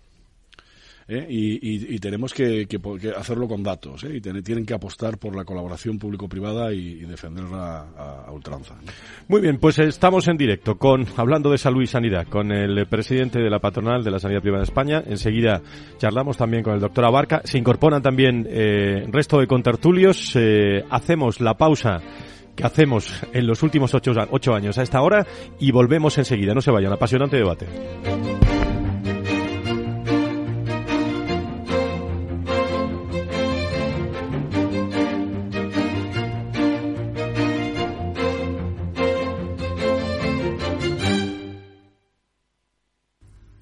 [1.09, 1.27] ¿Eh?
[1.29, 2.67] y, tenemos que,
[3.17, 4.17] hacerlo con datos ¿eh?
[4.17, 7.87] y tienen que apostar por la colaboración público-privada y, defenderla
[8.27, 8.75] a, ultranza.
[9.29, 13.39] Muy bien, pues estamos en directo con hablando de salud y sanidad con el presidente
[13.39, 15.03] de la patronal de la sanidad privada de España.
[15.07, 15.63] Enseguida
[15.99, 17.43] charlamos también con el doctor Abarca.
[17.45, 20.33] Se incorporan también eh, resto de contertulios.
[20.37, 22.01] Eh, hacemos la pausa
[22.55, 25.27] que hacemos en los últimos ocho, ocho años a esta hora
[25.59, 26.55] y volvemos enseguida.
[26.55, 27.67] No se vayan, apasionante debate.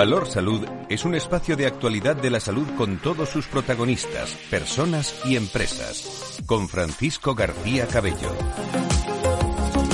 [0.00, 5.20] Valor Salud es un espacio de actualidad de la salud con todos sus protagonistas, personas
[5.26, 6.40] y empresas.
[6.46, 8.34] Con Francisco García Cabello.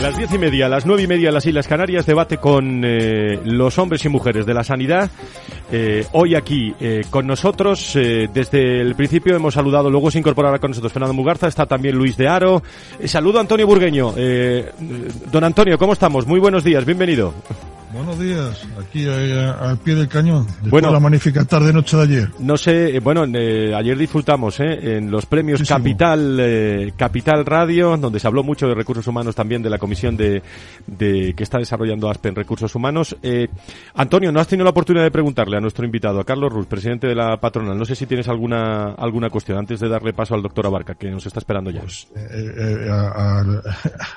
[0.00, 3.78] Las diez y media, las nueve y media las Islas Canarias, debate con eh, los
[3.80, 5.10] hombres y mujeres de la sanidad.
[5.72, 10.70] Eh, hoy aquí eh, con nosotros, desde el principio hemos saludado, luego se incorporará con
[10.70, 12.62] nosotros Fernando Mugarza, está también Luis de Aro.
[13.06, 14.14] saludo a Antonio Burgueño.
[15.32, 16.28] don Antonio, ¿cómo estamos?
[16.28, 17.34] Muy buenos días, bienvenido.
[17.92, 22.02] Buenos días, aquí eh, al pie del cañón, después bueno, de la magnífica tarde-noche de
[22.02, 22.30] ayer.
[22.40, 27.96] No sé, eh, bueno, eh, ayer disfrutamos eh, en los premios Capital eh, Capital Radio,
[27.96, 30.42] donde se habló mucho de recursos humanos también de la comisión de,
[30.86, 33.16] de que está desarrollando ASPE en recursos humanos.
[33.94, 37.06] Antonio, ¿no has tenido la oportunidad de preguntarle a nuestro invitado, a Carlos Ruz, presidente
[37.06, 37.78] de la patronal?
[37.78, 41.08] No sé si tienes alguna alguna cuestión antes de darle paso al doctor Abarca, que
[41.08, 41.82] nos está esperando ya.
[41.82, 42.08] Pues,
[42.90, 43.40] a,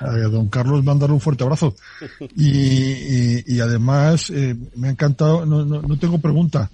[0.00, 1.74] a, don Carlos mandarle un fuerte abrazo.
[2.36, 6.70] y, y además eh, me ha encantado, no, tengo pregunta,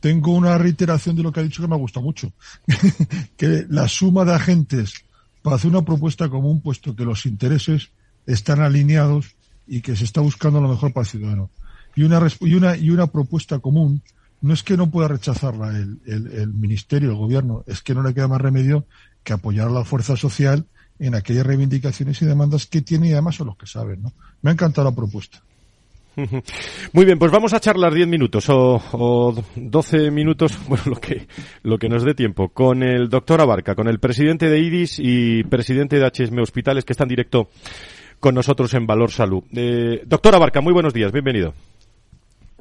[0.00, 2.32] tengo una reiteración de lo que ha dicho que me ha gustado mucho,
[3.36, 4.94] que la suma de agentes
[5.42, 7.90] para hacer una propuesta común, puesto que los intereses
[8.26, 9.34] están alineados
[9.66, 11.50] y que se está buscando lo mejor para el ciudadano.
[11.96, 14.02] Y una, y una, y una propuesta común
[14.40, 18.02] no es que no pueda rechazarla el, el, el ministerio, el gobierno, es que no
[18.02, 18.86] le queda más remedio
[19.22, 20.66] que apoyar a la fuerza social
[20.98, 24.02] en aquellas reivindicaciones y demandas que tiene y además son los que saben.
[24.02, 24.12] ¿no?
[24.42, 25.42] Me ha encantado la propuesta.
[26.92, 31.26] Muy bien, pues vamos a charlar 10 minutos o, o 12 minutos, bueno, lo que,
[31.62, 35.44] lo que nos dé tiempo, con el doctor Abarca, con el presidente de IDIS y
[35.44, 37.48] presidente de HSM Hospitales, que está en directo
[38.20, 39.44] con nosotros en Valor Salud.
[39.54, 41.54] Eh, doctor Abarca, muy buenos días, bienvenido.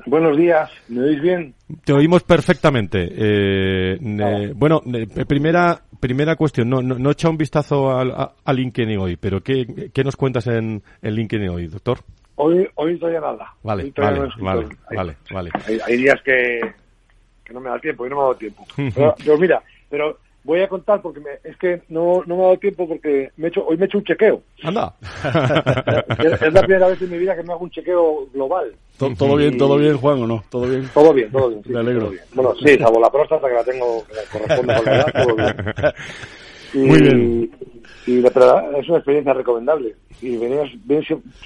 [0.05, 1.53] Buenos días, ¿me oís bien?
[1.85, 3.07] Te oímos perfectamente.
[3.09, 4.81] Eh, bueno,
[5.27, 9.41] primera primera cuestión, no, no, no he echado un vistazo al, a, LinkedIn hoy, pero
[9.41, 11.99] ¿qué, ¿qué, nos cuentas en, en LinkedIn hoy, doctor?
[12.35, 13.53] Hoy, hoy todavía nada.
[13.63, 15.51] Vale, vale, vale, vale, vale,
[15.85, 16.61] Hay, días que,
[17.43, 18.65] que, no me da tiempo y no me ha dado tiempo.
[19.23, 22.57] pero, mira, pero voy a contar porque me, es que no, no me ha dado
[22.57, 24.41] tiempo porque me he hecho, hoy me he hecho un chequeo.
[24.63, 24.95] Anda.
[26.41, 28.73] es, la primera vez en mi vida que me hago un chequeo global.
[28.97, 30.43] ¿Todo, bien, todo bien, Juan, o no?
[30.49, 30.89] ¿Todo bien?
[30.93, 31.61] Todo bien, todo bien.
[31.65, 32.11] me alegro.
[32.33, 35.55] Bueno, sí, salvo la próstata que la tengo, que corresponde con la edad, todo bien.
[36.73, 37.51] Muy bien.
[38.05, 39.95] Y la verdad es una experiencia recomendable.
[40.21, 40.71] Y viene,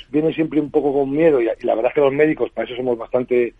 [0.09, 1.41] viene, siempre un poco con miedo.
[1.41, 3.53] Y, la verdad es que los médicos, para eso somos bastante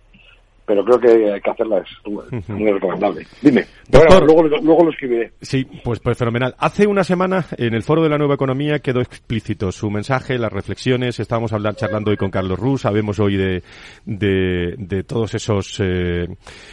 [0.68, 3.26] pero creo que hay que hacerla, es muy recomendable.
[3.42, 5.32] Dime, Doctor, luego, luego, lo escribiré.
[5.42, 6.56] Sí, pues, pues fenomenal.
[6.60, 10.52] Hace una semana en el Foro de la Nueva Economía quedó explícito su mensaje, las
[10.52, 13.64] reflexiones, estábamos hablando, charlando hoy con Carlos Ruz, sabemos hoy de,
[14.06, 16.28] de, de todos esos, eh,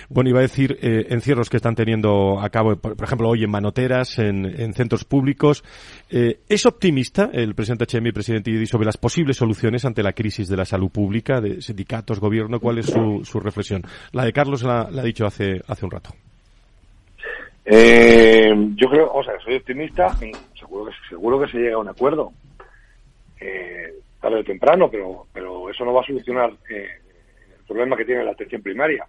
[0.09, 3.45] bueno, iba a decir, eh, encierros que están teniendo a cabo, por, por ejemplo, hoy
[3.45, 5.63] en manoteras, en, en centros públicos.
[6.11, 10.15] Eh, ¿Es optimista el presidente HM y presidente IDI sobre las posibles soluciones ante la
[10.15, 12.59] crisis de la salud pública, de sindicatos, gobierno?
[12.59, 13.84] ¿Cuál es su, su reflexión?
[14.13, 16.11] La de Carlos la, ha dicho hace, hace un rato.
[17.65, 20.15] Eh, yo creo, o sea, soy optimista,
[20.59, 22.33] seguro que, seguro que se llega a un acuerdo,
[23.41, 26.89] eh, tarde o temprano, pero, pero eso no va a solucionar eh,
[27.59, 29.07] el problema que tiene la atención primaria.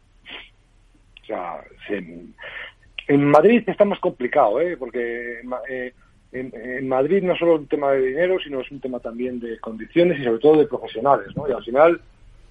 [1.23, 4.77] O sea, en, Madrid está más complicado, ¿eh?
[4.77, 5.93] porque eh,
[6.31, 9.39] en, en, Madrid no solo es un tema de dinero, sino es un tema también
[9.39, 11.49] de condiciones y sobre todo de profesionales, ¿no?
[11.49, 12.01] Y al final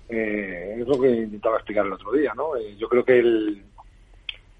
[0.08, 2.56] eh, es lo que intentaba explicar el otro día, ¿no?
[2.56, 3.62] Eh, yo creo que el,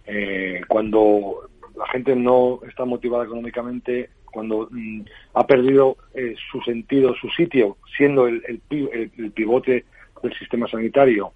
[0.07, 5.03] eh, cuando la gente no está motivada económicamente, cuando mm,
[5.35, 9.85] ha perdido eh, su sentido, su sitio, siendo el, el, el pivote
[10.23, 11.33] del sistema sanitario,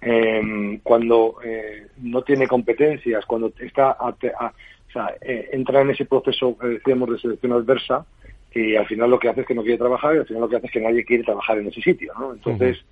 [0.00, 6.56] em, cuando eh, no tiene competencias, cuando está a, o sea, entra en ese proceso
[6.56, 8.06] que decíamos de selección adversa
[8.54, 10.48] y al final lo que hace es que no quiere trabajar y al final lo
[10.48, 12.32] que hace es que nadie quiere trabajar en ese sitio, ¿no?
[12.32, 12.84] Entonces,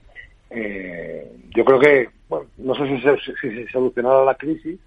[0.54, 4.78] eh, yo creo que, bueno, no sé si se, si se solucionará la crisis,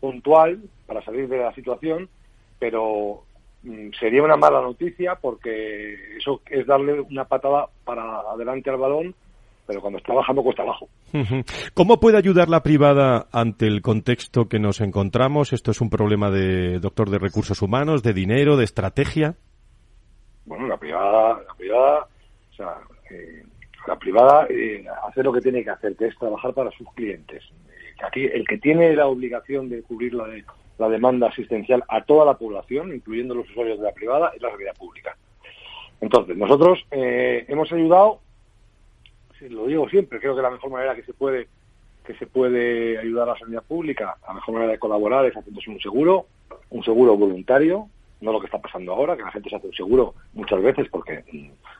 [0.00, 2.08] puntual para salir de la situación,
[2.58, 3.22] pero
[3.62, 9.14] mm, sería una mala noticia porque eso es darle una patada para adelante al balón
[9.66, 10.88] pero cuando está bajando cuesta abajo.
[11.74, 15.52] ¿Cómo puede ayudar la privada ante el contexto que nos encontramos?
[15.52, 19.36] ¿Esto es un problema de doctor de recursos humanos, de dinero, de estrategia?
[20.44, 22.08] Bueno, la privada, la privada,
[22.50, 22.78] o sea,
[23.10, 23.44] eh,
[23.86, 27.42] la privada eh, hace lo que tiene que hacer, que es trabajar para sus clientes.
[27.42, 30.44] Eh, aquí el que tiene la obligación de cubrir la, de,
[30.78, 34.50] la demanda asistencial a toda la población, incluyendo los usuarios de la privada, es la
[34.50, 35.16] sanidad pública.
[36.00, 38.20] Entonces, nosotros hemos ayudado
[39.50, 41.48] lo digo siempre, creo que la mejor manera que se puede
[42.04, 45.70] que se puede ayudar a la sanidad pública, la mejor manera de colaborar es haciéndose
[45.70, 46.26] un seguro,
[46.70, 47.88] un seguro voluntario,
[48.22, 50.88] no lo que está pasando ahora, que la gente se hace un seguro muchas veces
[50.88, 51.24] porque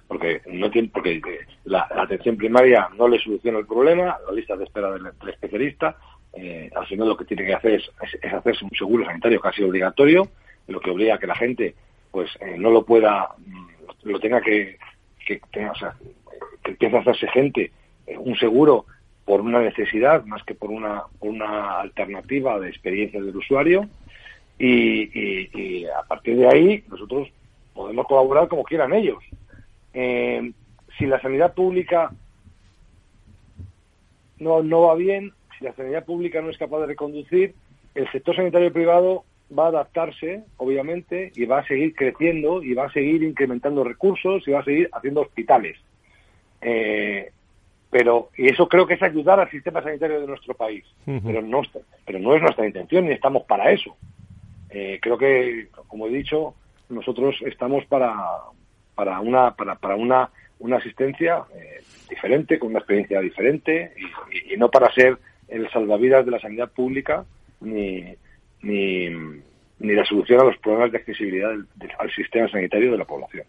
[0.09, 1.21] porque no tiene porque
[1.65, 5.97] la, atención primaria no le soluciona el problema, la lista de espera del, especialista,
[6.35, 7.91] eh, al final lo que tiene que hacer es,
[8.33, 10.29] hacerse un seguro sanitario casi obligatorio,
[10.67, 11.75] lo que obliga a que la gente
[12.11, 14.77] pues eh, no lo pueda, mm, lo tenga que,
[15.27, 15.95] que tenga, o sea,
[16.63, 17.73] que empieza a hacerse gente
[18.07, 18.87] eh, un seguro
[19.25, 23.89] por una necesidad más que por una, una alternativa de experiencia del usuario
[24.65, 27.29] y, a partir de ahí nosotros
[27.75, 29.23] podemos colaborar como quieran ellos.
[29.95, 30.53] Eh,
[30.99, 32.13] si la sanidad pública
[34.39, 37.55] no, no va bien, si la sanidad pública no es capaz de reconducir,
[37.95, 39.25] el sector sanitario privado
[39.57, 44.47] va a adaptarse, obviamente, y va a seguir creciendo y va a seguir incrementando recursos
[44.47, 45.77] y va a seguir haciendo hospitales.
[46.61, 47.31] Eh,
[47.91, 51.61] pero y eso creo que es ayudar al sistema sanitario de nuestro país pero no
[52.07, 53.97] pero no es nuestra intención ni estamos para eso
[54.73, 56.55] eh, creo que como he dicho
[56.89, 58.15] nosotros estamos para
[58.95, 63.95] para una para, para una una asistencia eh, diferente con una experiencia diferente
[64.31, 67.25] y, y, no para ser el salvavidas de la sanidad pública
[67.61, 68.15] ni
[68.63, 69.43] ni
[69.79, 73.45] ni la solución a los problemas de accesibilidad al sistema sanitario de la población.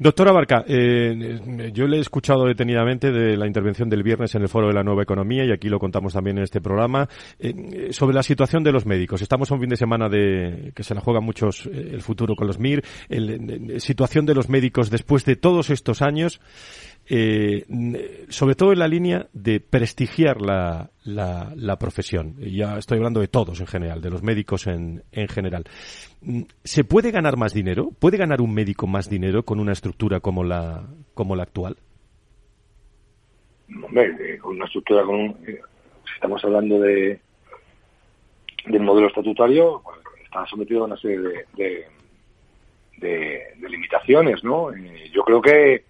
[0.00, 4.48] Doctora Barca, eh, yo le he escuchado detenidamente de la intervención del viernes en el
[4.48, 8.14] Foro de la Nueva Economía y aquí lo contamos también en este programa eh, sobre
[8.14, 9.22] la situación de los médicos.
[9.22, 12.34] Estamos a un fin de semana de que se la juegan muchos eh, el futuro
[12.34, 12.82] con los MIR,
[13.78, 16.40] situación de los médicos después de todos estos años
[17.08, 22.36] eh, sobre todo en la línea de prestigiar la, la, profesión.
[22.38, 25.64] Ya estoy hablando de todos en general, de los médicos en, en general.
[26.22, 27.90] Mm, ¿Se puede ganar más dinero?
[27.98, 31.76] ¿Puede ganar un médico más dinero con una estructura como la, como la actual?
[33.82, 35.36] Hombre, eh, con una estructura con eh,
[36.04, 37.20] si estamos hablando de
[38.66, 39.82] del modelo estatutario,
[40.22, 41.86] está sometido a una serie de,
[42.96, 44.72] de, limitaciones, ¿no?
[44.72, 45.84] Eh, yo creo que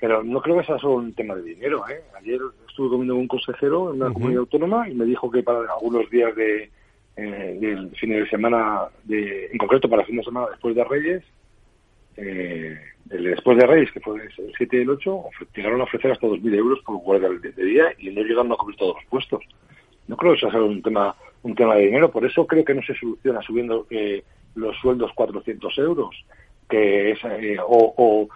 [0.00, 1.84] pero no creo que sea solo un tema de dinero.
[1.88, 2.02] ¿eh?
[2.18, 5.60] Ayer estuve comiendo con un consejero en una comunidad autónoma y me dijo que para
[5.72, 6.70] algunos días de
[7.16, 10.84] eh, del fin de semana, de, en concreto para el fin de semana después de
[10.84, 11.22] Reyes,
[12.16, 12.78] eh,
[13.10, 16.26] el después de Reyes, que fue el 7 y el 8, llegaron a ofrecer hasta
[16.26, 19.42] 2.000 euros por guardia de, de, día y no llegaron a cubrir todos los puestos.
[20.08, 22.74] No creo que sea solo un tema, un tema de dinero, por eso creo que
[22.74, 26.24] no se soluciona subiendo eh, los sueldos 400 euros
[26.70, 28.28] que es, eh, o, o,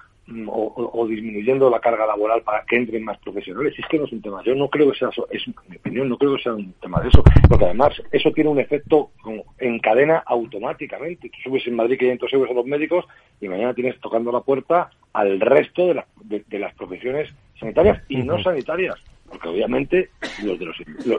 [0.47, 3.75] o, disminuyendo la carga laboral para que entren más profesionales.
[3.79, 4.43] Es que no es un tema.
[4.45, 7.01] Yo no creo que sea eso, es mi opinión, no creo que sea un tema
[7.01, 7.23] de eso.
[7.49, 9.11] Porque además, eso tiene un efecto
[9.59, 11.29] en cadena automáticamente.
[11.31, 13.05] Tú subes en Madrid 500 euros a los médicos
[13.41, 18.43] y mañana tienes tocando la puerta al resto de, de, las profesiones sanitarias y no
[18.43, 18.97] sanitarias.
[19.29, 20.11] Porque obviamente
[20.43, 20.77] los, de los,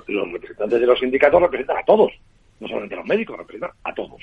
[0.08, 2.12] los representantes de los sindicatos representan a todos,
[2.60, 4.22] no solamente a los médicos, representan a todos.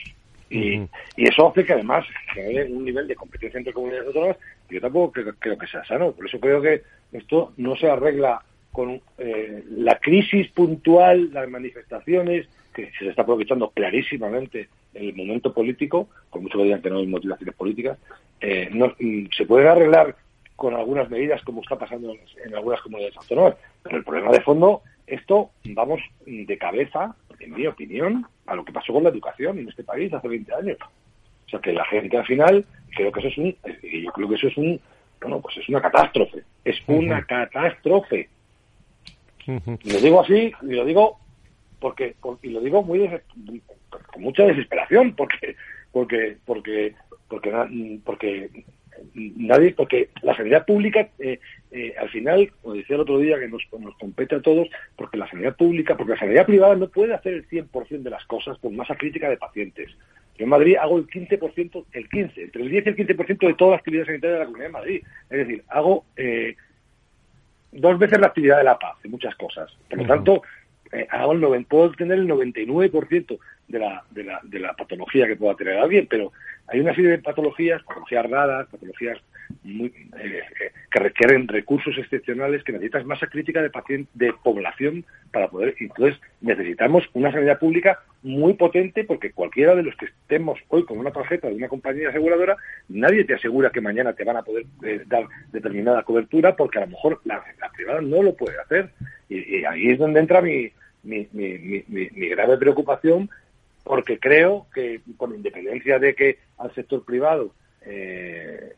[0.52, 4.36] Y, eso hace que además genere un nivel de competencia entre comunidades autónomas
[4.74, 6.12] yo tampoco creo, que sea sano.
[6.12, 6.82] Por eso creo que
[7.12, 13.70] esto no se arregla con eh, la crisis puntual, las manifestaciones, que se está aprovechando
[13.70, 17.98] clarísimamente el momento político, por mucho que digan que no hay motivaciones políticas,
[18.40, 20.16] eh, no, mm, se pueden arreglar
[20.56, 23.56] con algunas medidas como está pasando en algunas comunidades autónomas.
[23.82, 28.72] Pero el problema de fondo, esto vamos de cabeza, en mi opinión, a lo que
[28.72, 30.78] pasó con la educación en este país hace 20 años.
[31.52, 32.64] O sea que la gente al final,
[32.96, 34.80] creo que eso es un, yo creo que eso es un,
[35.20, 38.30] bueno, pues es una catástrofe, es una catástrofe.
[39.46, 41.18] Y lo digo así, y lo digo
[41.78, 43.06] porque, y lo digo muy
[43.90, 45.56] con mucha desesperación, porque,
[45.92, 46.94] porque, porque,
[47.28, 47.50] porque,
[48.02, 48.50] porque
[49.14, 51.38] nadie, porque la sanidad pública, eh,
[51.70, 55.18] eh, al final, como decía el otro día, que nos, nos compete a todos, porque
[55.18, 58.56] la sanidad pública, porque la sanidad privada no puede hacer el 100% de las cosas
[58.58, 59.90] con masa crítica de pacientes.
[60.38, 63.54] Yo en Madrid hago el 15%, el 15, entre el 10 y el 15% de
[63.54, 65.02] toda la actividad sanitaria de la Comunidad de Madrid.
[65.30, 66.56] Es decir, hago eh,
[67.72, 69.70] dos veces la actividad de la paz, de muchas cosas.
[69.88, 70.42] Por lo tanto,
[70.92, 73.38] eh, hago el noven- puedo tener el 99%
[73.72, 76.30] de la, de, la, de la patología que pueda tener alguien, pero
[76.68, 79.18] hay una serie de patologías, patologías raras, patologías
[79.64, 85.04] muy, eh, eh, que requieren recursos excepcionales, que necesitas masa crítica de, pacien- de población
[85.32, 85.74] para poder.
[85.80, 90.98] Entonces, necesitamos una sanidad pública muy potente porque cualquiera de los que estemos hoy con
[90.98, 92.56] una tarjeta de una compañía aseguradora,
[92.88, 96.82] nadie te asegura que mañana te van a poder eh, dar determinada cobertura porque a
[96.82, 98.90] lo mejor la, la privada no lo puede hacer.
[99.28, 100.70] Y, ahí es donde entra mi,
[101.02, 103.28] mi- mi- mi grave preocupación
[103.84, 107.54] porque creo que con independencia de que al sector privado
[107.84, 108.74] eh,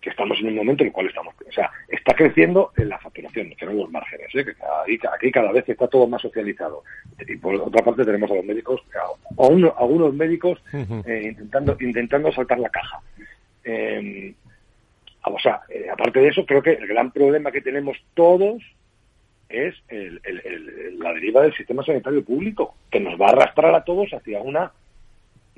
[0.00, 2.98] que estamos en un momento en el cual estamos, o sea, está creciendo en la
[2.98, 4.44] facturación, no los márgenes, ¿eh?
[4.44, 6.82] que aquí, aquí cada vez está todo más socializado.
[7.24, 10.60] Y por otra parte tenemos a los médicos, a, a uno- a algunos médicos
[11.06, 12.98] eh, intentando intentando saltar la caja.
[13.64, 14.34] Eh,
[15.24, 18.60] o sea, eh, aparte de eso, creo que el gran problema que tenemos todos
[19.52, 23.74] es el- el- el- la deriva del sistema sanitario público, que nos va a arrastrar
[23.74, 24.72] a todos hacia una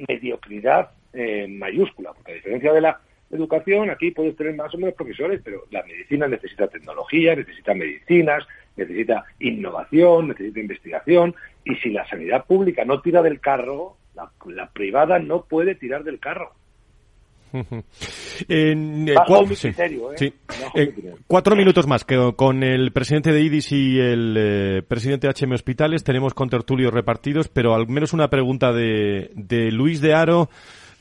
[0.08, 4.94] mediocridad eh, mayúscula, porque a diferencia de la educación, aquí puedes tener más o menos
[4.94, 8.44] profesores, pero la medicina necesita tecnología, necesita medicinas,
[8.76, 11.34] necesita innovación, necesita investigación,
[11.64, 16.02] y si la sanidad pública no tira del carro, la, la privada no puede tirar
[16.02, 16.52] del carro.
[18.48, 20.16] En, eh, Bajo cua- mi sí, criterio, ¿eh?
[20.18, 20.32] sí.
[20.48, 21.14] Bajo mi Eh, opinión.
[21.26, 25.52] cuatro minutos más que con el presidente de IDIS y el eh, presidente de HM
[25.52, 30.48] Hospitales tenemos con tertulios repartidos, pero al menos una pregunta de, de Luis de Aro,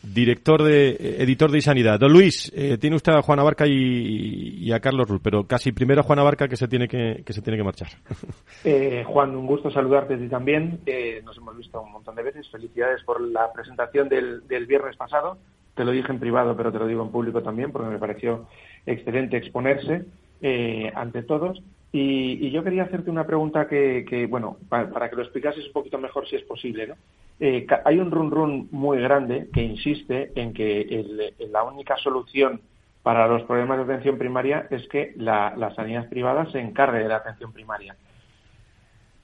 [0.03, 1.97] director de eh, editor de Sanidad.
[1.99, 5.71] Don Luis, eh, tiene usted a Juana Barca y, y a Carlos Rull, pero casi
[5.71, 7.89] primero a Juana Barca que se tiene que, que se tiene que marchar.
[8.65, 10.79] Eh, Juan, un gusto saludarte a ti también.
[10.85, 12.47] Eh, nos hemos visto un montón de veces.
[12.49, 15.37] Felicidades por la presentación del, del viernes pasado.
[15.75, 18.47] Te lo dije en privado, pero te lo digo en público también, porque me pareció
[18.85, 20.05] excelente exponerse
[20.41, 21.61] eh, ante todos.
[21.91, 25.65] Y, y yo quería hacerte una pregunta que, que, bueno, pa- para, que lo explicases
[25.67, 26.95] un poquito mejor si es posible, ¿no?
[27.39, 32.61] Eh, hay un run run muy grande que insiste en que la única solución
[33.01, 37.09] para los problemas de atención primaria es que la, la sanidad privada se encargue de
[37.09, 37.95] la atención primaria.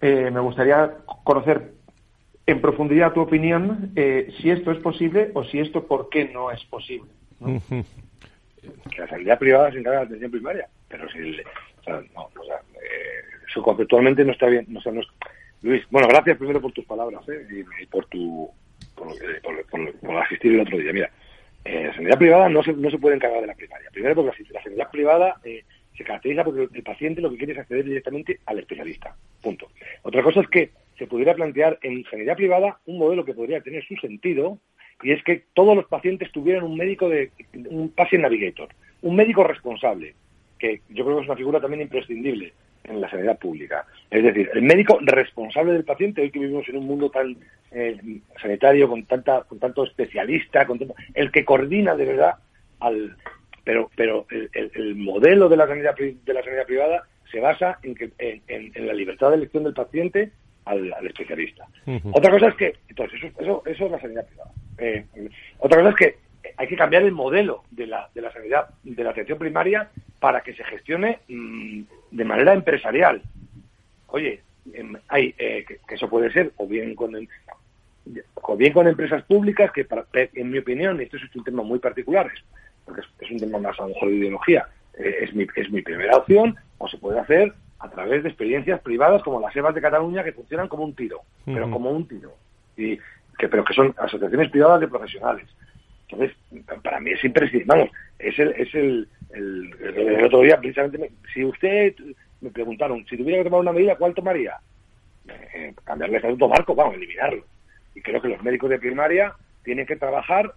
[0.01, 1.73] Eh, me gustaría conocer
[2.49, 6.51] en profundidad tu opinión eh, si esto es posible o si esto por qué no
[6.51, 7.09] es posible.
[8.97, 10.67] la sanidad privada se encarga de la atención primaria.
[10.87, 14.65] Pero si el- o sea, no, o sea, eh, eso conceptualmente no está bien.
[14.67, 15.07] No, o no es-
[15.61, 17.45] Luis, bueno, gracias primero por tus palabras ¿eh?
[17.81, 18.49] y, por tu
[18.95, 19.07] por,
[19.41, 20.91] por- por- por asistir el otro día.
[20.93, 21.09] Mira,
[21.63, 23.89] eh, la sanidad privada no se, no se puede encargar de la primaria.
[23.91, 25.63] Primero porque la, la sanidad privada eh,
[25.97, 29.15] se caracteriza porque el paciente lo que quiere es acceder directamente al especialista.
[29.41, 29.67] Punto.
[30.03, 33.83] Otra cosa es que se pudiera plantear en sanidad privada un modelo que podría tener
[33.85, 34.59] su sentido
[35.01, 37.31] y es que todos los pacientes tuvieran un médico de
[37.69, 38.67] un patient navigator,
[39.01, 40.13] un médico responsable,
[40.59, 42.51] que yo creo que es una figura también imprescindible
[42.83, 43.85] en la sanidad pública.
[44.11, 47.35] Es decir, el médico responsable del paciente, hoy que vivimos en un mundo tan
[47.71, 47.97] eh,
[48.41, 52.33] sanitario, con tanta, con tanto especialista, con tanto- el que coordina de verdad
[52.81, 53.15] al
[53.63, 57.77] pero pero el, el- el modelo de la sanidad de la sanidad privada se basa
[57.83, 60.31] en que en la libertad de elección del paciente
[60.69, 61.65] al, al especialista.
[62.13, 64.51] Otra cosa es que, entonces, eso, eso, eso es la sanidad privada.
[64.77, 65.05] Eh,
[65.59, 66.17] otra cosa es que
[66.57, 69.89] hay que cambiar el modelo de la, de la sanidad, de la atención primaria
[70.19, 73.21] para que se gestione mm, de manera empresarial.
[74.07, 74.41] Oye,
[74.73, 77.27] em, hay, eh, que, que eso puede ser o bien con em-
[78.35, 81.79] o bien con empresas públicas que, para- en mi opinión, esto es un tema muy
[81.79, 82.43] particular, es-
[82.85, 84.67] porque es, es un tema más a lo mejor de ideología,
[84.97, 88.81] eh, es, mi, es mi primera opción, o se puede hacer a través de experiencias
[88.81, 92.33] privadas como las EVAs de Cataluña que funcionan como un tiro, pero como un tiro,
[92.77, 92.97] y
[93.37, 95.47] que, pero que son asociaciones privadas de profesionales.
[96.09, 96.35] Entonces,
[96.83, 97.73] para mí es imprescindible.
[97.73, 101.93] Vamos, es el, es el, el, el- el otro día, precisamente, me- si usted
[102.41, 104.57] me preguntaron, si tuviera que tomar una medida, ¿cuál tomaría?
[105.53, 107.43] Eh, cambiarle el estatuto marco, vamos, eliminarlo.
[107.95, 110.53] Y creo que los médicos de primaria tienen que trabajar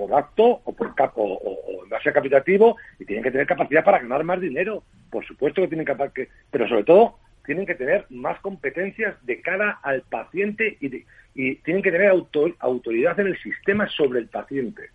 [0.00, 3.46] por acto o por cap- o, o- en base a capitativo y tienen que tener
[3.46, 4.82] capacidad para ganar más dinero.
[5.10, 9.42] Por supuesto que tienen capa- que, pero sobre todo tienen que tener más competencias de
[9.42, 14.20] cara al paciente y, de- y tienen que tener auto- autoridad en el sistema sobre
[14.20, 14.88] el paciente.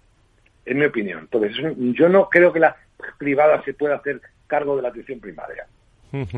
[0.66, 1.20] Es mi opinión.
[1.22, 2.76] Entonces, eso- yo no creo que la
[3.20, 5.68] privada se pueda hacer cargo de la atención primaria.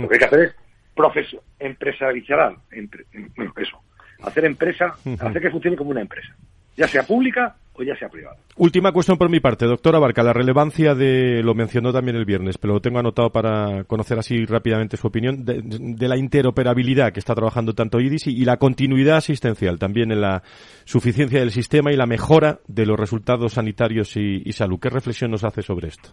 [0.02, 0.56] Lo que hay que hacer es
[0.94, 3.82] profesio, empresarial, empre- em- bueno, eso,
[4.24, 4.98] hacer empresa,
[5.30, 6.36] hacer que funcione como una empresa,
[6.78, 8.38] ya sea pública o ya sea privada.
[8.56, 12.58] Última cuestión por mi parte, doctora Barca, la relevancia de, lo mencionó también el viernes,
[12.58, 17.20] pero lo tengo anotado para conocer así rápidamente su opinión, de, de la interoperabilidad que
[17.20, 20.42] está trabajando tanto IDIS y, y la continuidad asistencial, también en la
[20.86, 24.80] suficiencia del sistema y la mejora de los resultados sanitarios y, y salud.
[24.80, 26.10] ¿Qué reflexión nos hace sobre esto?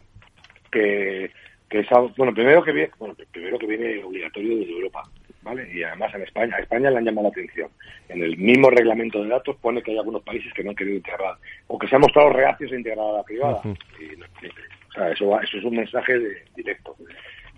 [0.71, 1.31] Que,
[1.71, 5.03] que esa- bueno, primero que viene, bueno, primero que viene obligatorio desde Europa.
[5.45, 5.69] ¿Vale?
[5.73, 7.69] Y además en España, a España le han llamado la atención.
[8.09, 10.97] En el mismo reglamento de datos pone que hay algunos países que no han querido
[10.97, 11.37] integrar,
[11.69, 13.61] o que se han mostrado reacios a integrar a la privada.
[13.65, 16.97] y, o sea, eso, eso es un mensaje de, directo.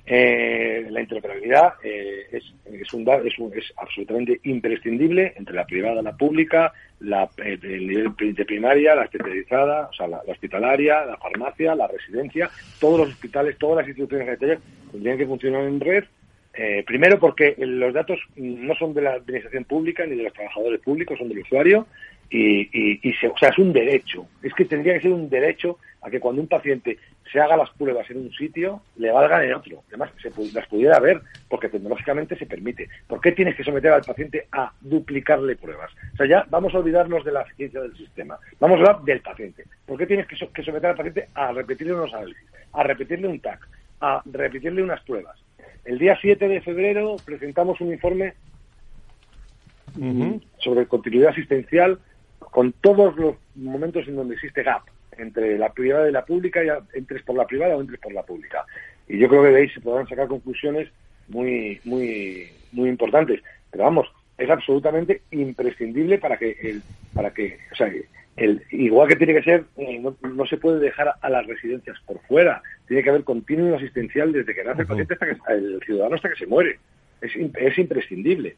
[0.09, 6.05] Eh, la interoperabilidad eh, es, es, un, es, es, absolutamente imprescindible entre la privada y
[6.05, 11.74] la pública, la, el nivel de primaria, la especializada, o sea, la, hospitalaria, la farmacia,
[11.74, 14.61] la residencia, todos los hospitales, todas las instituciones sanitarias
[14.93, 16.05] tendrían que funcionar en red.
[16.59, 20.80] Eh, primero porque los datos no son de la administración pública ni de los trabajadores
[20.80, 21.86] públicos, son del usuario
[22.30, 24.26] y, se, o sea, es un derecho.
[24.42, 26.98] Es que tendría que ser un derecho a que cuando un paciente
[27.30, 29.82] se haga las pruebas en un sitio, le valgan en otro.
[29.88, 32.88] Además, se las pudiera ver, porque tecnológicamente se permite.
[33.07, 35.90] ¿Por qué tienes que someter al paciente a duplicarle pruebas?
[36.14, 38.38] O sea, ya vamos a olvidarnos de la ciencia del sistema.
[38.59, 39.64] Vamos a hablar del paciente.
[39.84, 43.68] ¿Por qué tienes que someter al paciente a repetirle unos análisis, a repetirle un TAC,
[44.00, 45.45] a repetirle unas pruebas?
[45.87, 48.34] El día 7 de febrero presentamos un informe
[50.59, 51.99] sobre continuidad asistencial
[52.39, 54.82] con todos los momentos en donde existe gap
[55.16, 58.24] entre la privada y la pública, ya entres por la privada o entres por la
[58.24, 58.66] pública.
[59.09, 60.91] Y yo creo que de ahí se podrán sacar conclusiones
[61.28, 63.41] muy, muy, muy importantes.
[63.70, 66.82] Pero vamos, es absolutamente imprescindible para que el,
[67.14, 67.91] para que, o sea,
[68.37, 72.20] el, igual que tiene que ser, eh, no, se puede dejar a las residencias por
[72.22, 72.62] fuera.
[72.87, 76.28] Tiene que haber continuo asistencial desde que nace el paciente hasta que el ciudadano hasta
[76.28, 76.78] que se muere.
[77.20, 78.57] Es, es imprescindible.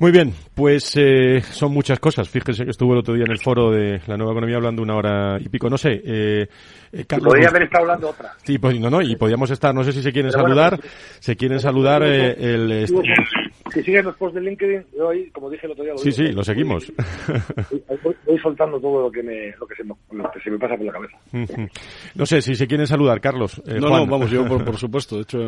[0.00, 2.28] Muy bien, pues eh, son muchas cosas.
[2.28, 4.94] Fíjense que estuvo el otro día en el foro de la nueva economía hablando una
[4.94, 5.68] hora y pico.
[5.68, 6.46] No sé, eh,
[6.92, 7.30] eh Carlos.
[7.30, 8.32] Podría haber estado hablando otra.
[8.44, 10.78] Sí, pues no, no, y podíamos estar, no sé si se quieren saludar,
[11.18, 12.86] se quieren saludar eh, el
[13.72, 15.92] si siguen los posts de LinkedIn, yo ahí, como dije el otro día...
[15.96, 16.92] sí, sí, lo seguimos.
[18.02, 20.76] Voy, soltando todo lo que, me, lo, que se me, lo que se me pasa
[20.76, 21.18] por la cabeza.
[22.14, 23.60] no sé, si se quieren saludar, Carlos.
[23.66, 25.16] Eh, no, no, vamos, yo por, supuesto.
[25.16, 25.38] De hecho,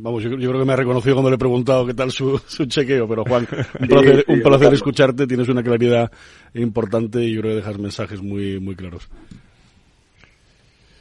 [0.00, 2.66] vamos, yo, creo que me ha reconocido cuando le he preguntado qué tal su, su
[2.66, 3.46] chequeo, pero Juan,
[3.80, 6.10] un placer, un placer escucharte, tienes una claridad
[6.54, 9.08] importante y yo creo que dejas mensajes muy, muy claros.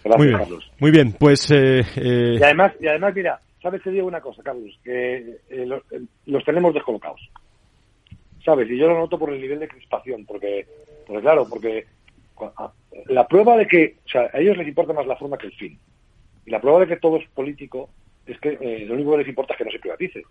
[0.04, 0.72] Gracias, muy bien, Carlos.
[0.80, 1.52] Muy bien, pues...
[1.52, 2.38] Eh, eh...
[2.40, 3.84] Y, además, y además, mira, ¿sabes?
[3.84, 5.66] Te digo una cosa, Carlos, que eh, eh,
[6.26, 7.30] los, tenemos descolocados.
[8.44, 8.70] ¿Sabes?
[8.70, 10.66] Y yo lo noto por el nivel de crispación, porque,
[11.06, 11.86] porque claro, porque
[13.08, 15.54] la prueba de que, o sea, a ellos les importa más la forma que el
[15.54, 15.78] fin.
[16.46, 17.90] Y la prueba de que todo es político
[18.26, 20.24] es que eh, lo único que les importa es que no se privatice.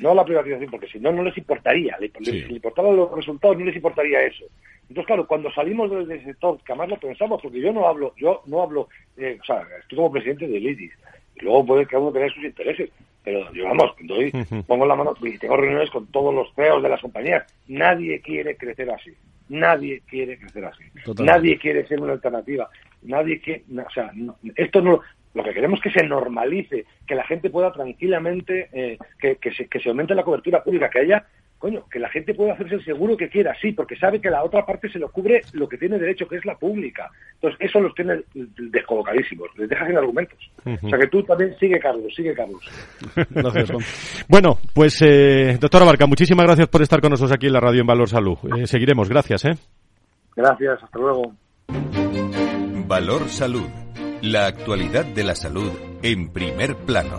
[0.00, 1.96] No la privatización, porque si no, no les importaría.
[1.98, 4.44] Si les importaran los resultados, no les importaría eso.
[4.88, 8.42] Entonces, claro, cuando salimos del sector, que además lo pensamos, porque yo no hablo, yo
[8.46, 10.92] no hablo, o sea, estoy como presidente del IDIS,
[11.40, 12.90] luego puede que uno tenga sus intereses.
[13.22, 14.32] Pero yo, vamos, doy,
[14.66, 17.44] pongo la mano y tengo reuniones con todos los CEOs de las compañías.
[17.68, 19.12] Nadie quiere crecer así.
[19.50, 20.84] Nadie quiere crecer así.
[21.22, 22.68] Nadie quiere ser una alternativa.
[23.02, 24.10] Nadie quiere, o sea,
[24.56, 25.00] esto no,
[25.34, 29.52] lo que queremos es que se normalice, que la gente pueda tranquilamente, eh, que, que,
[29.52, 31.26] se, que se aumente la cobertura pública, que haya
[31.60, 34.42] coño, que la gente pueda hacerse el seguro que quiera, sí, porque sabe que la
[34.42, 37.10] otra parte se lo cubre lo que tiene derecho, que es la pública.
[37.34, 40.38] Entonces, eso los tiene descolocadísimos, les deja sin argumentos.
[40.64, 42.62] O sea que tú también sigue, Carlos, sigue, Carlos.
[43.30, 43.70] gracias,
[44.26, 47.82] bueno, pues, eh, doctora Barca, muchísimas gracias por estar con nosotros aquí en la radio
[47.82, 48.38] en Valor Salud.
[48.56, 49.52] Eh, seguiremos, gracias, ¿eh?
[50.34, 51.34] Gracias, hasta luego.
[52.86, 53.68] Valor Salud,
[54.22, 55.70] la actualidad de la salud
[56.02, 57.18] en primer plano.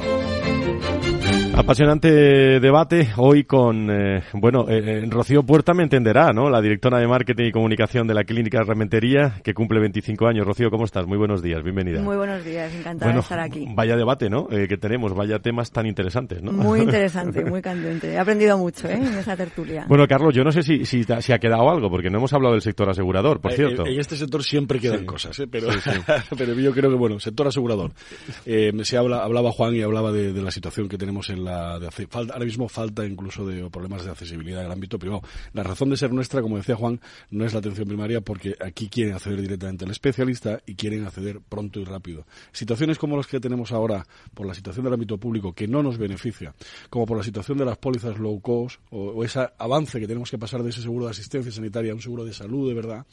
[1.61, 6.49] Apasionante debate hoy con, eh, bueno, eh, eh, Rocío Puerta me entenderá, ¿no?
[6.49, 10.47] La directora de Marketing y Comunicación de la Clínica Rementería, que cumple 25 años.
[10.47, 11.05] Rocío, ¿cómo estás?
[11.05, 12.01] Muy buenos días, bienvenida.
[12.01, 13.67] Muy buenos días, encantada de estar aquí.
[13.75, 14.47] Vaya debate, ¿no?
[14.47, 16.51] que tenemos, vaya temas tan interesantes, ¿no?
[16.51, 18.11] Muy interesante, muy candente.
[18.11, 18.95] He aprendido mucho, ¿eh?
[18.95, 19.85] En esa tertulia.
[19.87, 22.63] Bueno, Carlos, yo no sé si, si, ha quedado algo, porque no hemos hablado del
[22.63, 23.85] sector asegurador, por cierto.
[23.85, 25.47] En este sector siempre quedan cosas, ¿eh?
[25.47, 25.67] Pero,
[26.37, 27.91] pero yo creo que, bueno, sector asegurador.
[28.45, 31.50] se habla, hablaba Juan y hablaba de, la situación que tenemos en la...
[31.51, 35.21] De ahora mismo falta incluso de problemas de accesibilidad en el ámbito privado.
[35.53, 36.99] La razón de ser nuestra, como decía Juan,
[37.29, 41.39] no es la atención primaria porque aquí quieren acceder directamente al especialista y quieren acceder
[41.41, 42.25] pronto y rápido.
[42.51, 45.97] Situaciones como las que tenemos ahora por la situación del ámbito público que no nos
[45.97, 46.53] beneficia,
[46.89, 50.37] como por la situación de las pólizas low cost o, ese avance que tenemos que
[50.37, 53.05] pasar de ese seguro de asistencia sanitaria a un seguro de salud de verdad,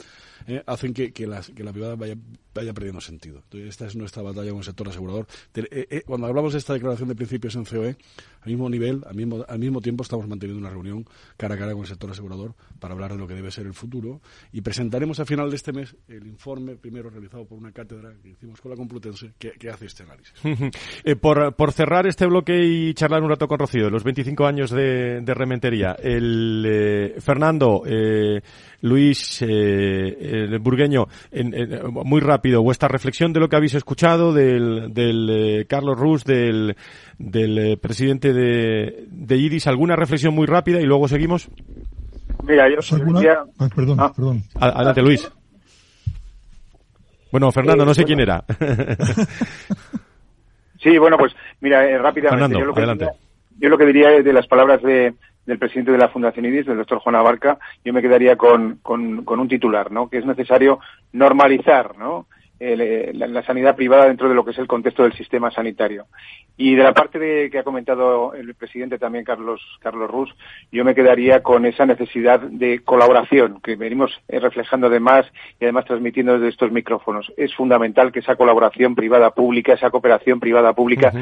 [0.47, 2.15] eh, hacen que, que, la privada vaya,
[2.53, 3.39] vaya perdiendo sentido.
[3.43, 5.27] Entonces, esta es nuestra batalla con el sector asegurador.
[5.55, 7.95] Eh, eh, cuando hablamos de esta declaración de principios en COE,
[8.41, 11.05] al mismo nivel, al mismo, al mismo tiempo estamos manteniendo una reunión
[11.37, 13.73] cara a cara con el sector asegurador para hablar de lo que debe ser el
[13.73, 14.21] futuro
[14.51, 18.29] y presentaremos a final de este mes el informe primero realizado por una cátedra que
[18.29, 20.33] hicimos con la Complutense que, hace este análisis.
[21.03, 24.71] Eh, por, por, cerrar este bloque y charlar un rato con Rocío, los 25 años
[24.71, 28.41] de, Rementería, el eh, Fernando, eh,
[28.81, 31.53] Luis, eh, Burgueño, en,
[31.91, 36.75] muy rápido, vuestra reflexión de lo que habéis escuchado del, del eh, Carlos Rus, del,
[37.19, 39.67] del eh, presidente de, de IDIS.
[39.67, 41.47] ¿Alguna reflexión muy rápida y luego seguimos?
[42.43, 42.77] Mira, yo...
[43.75, 44.11] perdón, ah.
[44.15, 44.41] perdón.
[44.59, 45.31] Adelante, Luis.
[47.31, 48.43] Bueno, Fernando, no sé quién era.
[50.81, 52.55] sí, bueno, pues mira, rápidamente.
[52.55, 53.07] Fernando, adelante.
[53.59, 55.13] yo lo que diría de las palabras de,
[55.45, 59.25] del presidente de la Fundación IDIS, del doctor Juan Abarca, yo me quedaría con, con,
[59.25, 60.09] con un titular, ¿no?
[60.09, 60.79] Que es necesario
[61.11, 62.27] normalizar, ¿no?
[62.61, 66.07] Eh, la, sanidad privada dentro de lo que es el contexto del sistema sanitario.
[66.57, 70.35] Y de la parte de, que ha comentado el presidente también, Carlos, Carlos Rus,
[70.69, 75.25] yo me quedaría con esa necesidad de colaboración que venimos eh, reflejando además
[75.57, 77.31] y además transmitiendo desde estos micrófonos.
[77.37, 81.13] Es fundamental que esa colaboración privada-pública, esa cooperación privada-pública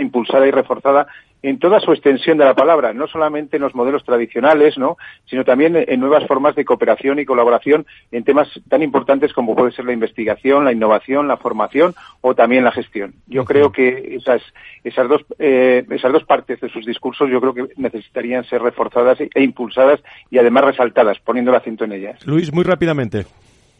[0.00, 1.06] impulsada y reforzada
[1.44, 4.96] en toda su extensión de la palabra, no solamente en los modelos tradicionales, ¿no?
[5.26, 9.72] sino también en nuevas formas de cooperación y colaboración en temas tan importantes como puede
[9.72, 13.12] ser la investigación, la innovación, la formación o también la gestión.
[13.26, 14.40] Yo creo que esas,
[14.84, 19.18] esas, dos, eh, esas dos partes de sus discursos yo creo que necesitarían ser reforzadas
[19.20, 22.26] e impulsadas y además resaltadas, poniendo el acento en ellas.
[22.26, 23.26] Luis, muy rápidamente.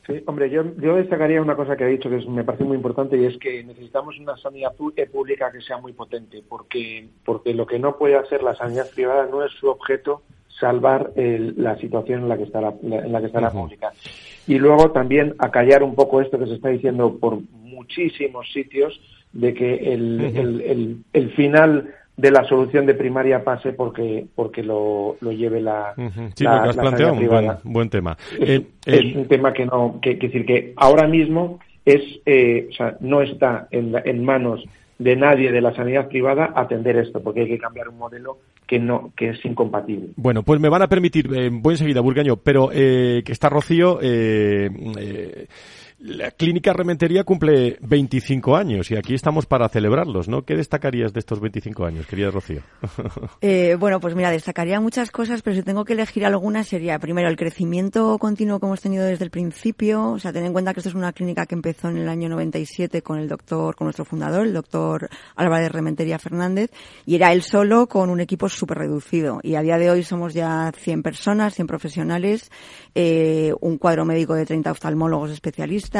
[0.06, 3.16] Sí, hombre, yo, yo destacaría una cosa que ha dicho que me parece muy importante
[3.16, 7.66] y es que necesitamos una sanidad eh, pública que sea muy potente, porque, porque lo
[7.66, 10.22] que no puede hacer la sanidad privada no es su objeto
[10.60, 13.92] salvar la situación en la que está la, en la que está la pública.
[14.46, 19.00] Y luego también acallar un poco esto que se está diciendo por muchísimos sitios
[19.32, 24.62] de que el, el, el, el final de la solución de primaria pase porque porque
[24.62, 25.94] lo, lo lleve la
[26.34, 28.16] sí la, has planteado un buen, buen, tema.
[28.38, 32.72] Es, es, un tema que no que, que decir que ahora mismo es eh, o
[32.74, 34.64] sea no está en, en manos
[34.98, 38.78] de nadie de la sanidad privada atender esto porque hay que cambiar un modelo que
[38.78, 40.10] no que es incompatible.
[40.16, 43.98] Bueno pues me van a permitir eh, voy enseguida Burgaño pero eh, que está Rocío
[44.00, 45.46] eh, eh
[46.04, 50.42] la Clínica Rementería cumple 25 años y aquí estamos para celebrarlos, ¿no?
[50.42, 52.60] ¿Qué destacarías de estos 25 años, querida Rocío?
[53.40, 57.28] Eh, bueno, pues mira, destacaría muchas cosas, pero si tengo que elegir alguna sería, primero,
[57.28, 60.12] el crecimiento continuo que hemos tenido desde el principio.
[60.12, 62.28] O sea, ten en cuenta que esto es una clínica que empezó en el año
[62.28, 66.70] 97 con el doctor, con nuestro fundador, el doctor Álvarez Rementería Fernández,
[67.04, 69.40] y era él solo con un equipo súper reducido.
[69.42, 72.50] Y a día de hoy somos ya 100 personas, 100 profesionales,
[72.94, 75.93] eh, un cuadro médico de 30 oftalmólogos especialistas,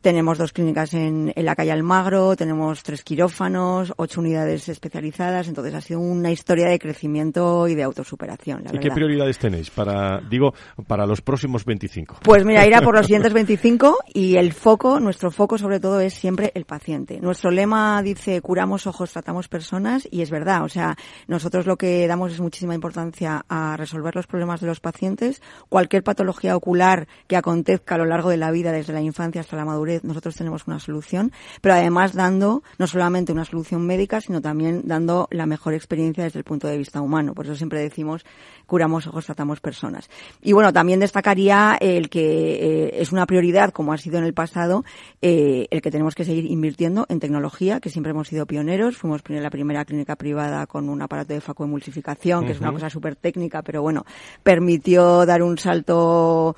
[0.00, 5.80] tenemos dos clínicas en, la calle Almagro, tenemos tres quirófanos, ocho unidades especializadas, entonces ha
[5.80, 8.64] sido una historia de crecimiento y de autosuperación.
[8.72, 10.54] ¿Y qué prioridades tenéis para, digo,
[10.86, 12.20] para los próximos 25?
[12.22, 16.00] Pues mira, ir a por los siguientes 25 y el foco, nuestro foco sobre todo
[16.00, 17.20] es siempre el paciente.
[17.20, 22.06] Nuestro lema dice curamos ojos, tratamos personas y es verdad, o sea, nosotros lo que
[22.06, 27.36] damos es muchísima importancia a resolver los problemas de los pacientes, cualquier patología ocular que
[27.36, 30.66] acontezca a lo largo de la vida desde la infancia hasta la madurez, nosotros tenemos
[30.66, 35.74] una solución, pero además dando no solamente una solución médica, sino también dando la mejor
[35.74, 37.34] experiencia desde el punto de vista humano.
[37.34, 38.24] Por eso siempre decimos
[38.68, 40.10] curamos ojos, tratamos personas.
[40.42, 44.34] Y bueno, también destacaría el que eh, es una prioridad, como ha sido en el
[44.34, 44.84] pasado,
[45.22, 48.98] eh, el que tenemos que seguir invirtiendo en tecnología, que siempre hemos sido pioneros.
[48.98, 53.16] Fuimos la primera clínica privada con un aparato de facoemulsificación, que es una cosa súper
[53.16, 54.04] técnica, pero bueno,
[54.42, 56.54] permitió dar un salto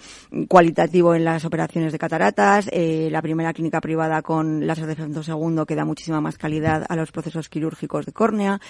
[0.49, 2.69] cualitativo en las operaciones de cataratas.
[2.73, 6.97] Eh, la primera clínica privada con láser de segundo que da muchísima más calidad a
[6.97, 8.61] los procesos quirúrgicos de córnea.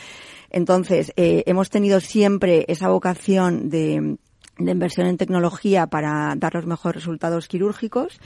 [0.51, 4.18] Entonces, eh, hemos tenido siempre esa vocación de,
[4.59, 8.20] inversión en tecnología para dar los mejores resultados quirúrgicos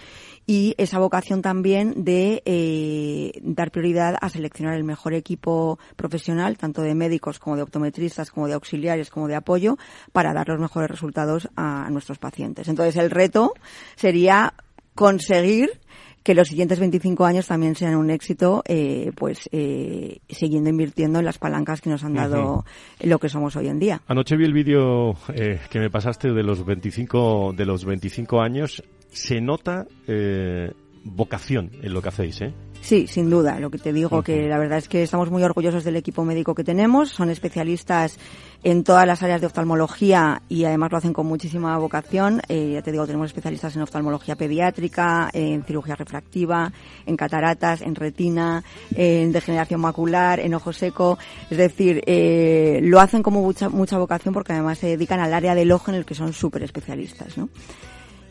[0.46, 6.82] y esa vocación también de eh, dar prioridad a seleccionar el mejor equipo profesional, tanto
[6.82, 9.78] de médicos como de optometristas, como de auxiliares, como de apoyo,
[10.12, 12.68] para dar los mejores resultados a nuestros pacientes.
[12.68, 13.54] Entonces, el reto
[13.94, 14.54] sería
[14.94, 15.80] conseguir
[16.24, 21.26] que los siguientes 25 años también sean un éxito, eh, pues eh, siguiendo invirtiendo en
[21.26, 22.64] las palancas que nos han dado
[23.00, 24.00] lo que somos hoy en día.
[24.08, 28.82] Anoche vi el vídeo eh, que me pasaste de los 25 de los 25 años.
[29.12, 30.72] Se nota eh,
[31.05, 32.52] vocación en lo que hacéis, ¿eh?
[32.84, 33.59] Sí, sin duda.
[33.61, 36.55] Lo que te digo que la verdad es que estamos muy orgullosos del equipo médico
[36.55, 37.09] que tenemos.
[37.09, 38.18] Son especialistas
[38.62, 42.42] en todas las áreas de oftalmología y además lo hacen con muchísima vocación.
[42.46, 46.74] Eh, ya te digo, tenemos especialistas en oftalmología pediátrica, en cirugía refractiva,
[47.07, 48.62] en cataratas, en retina,
[48.94, 51.16] en degeneración macular, en ojo seco.
[51.48, 55.55] Es decir, eh, lo hacen como mucha, mucha vocación porque además se dedican al área
[55.55, 57.48] del ojo en el que son súper especialistas, ¿no?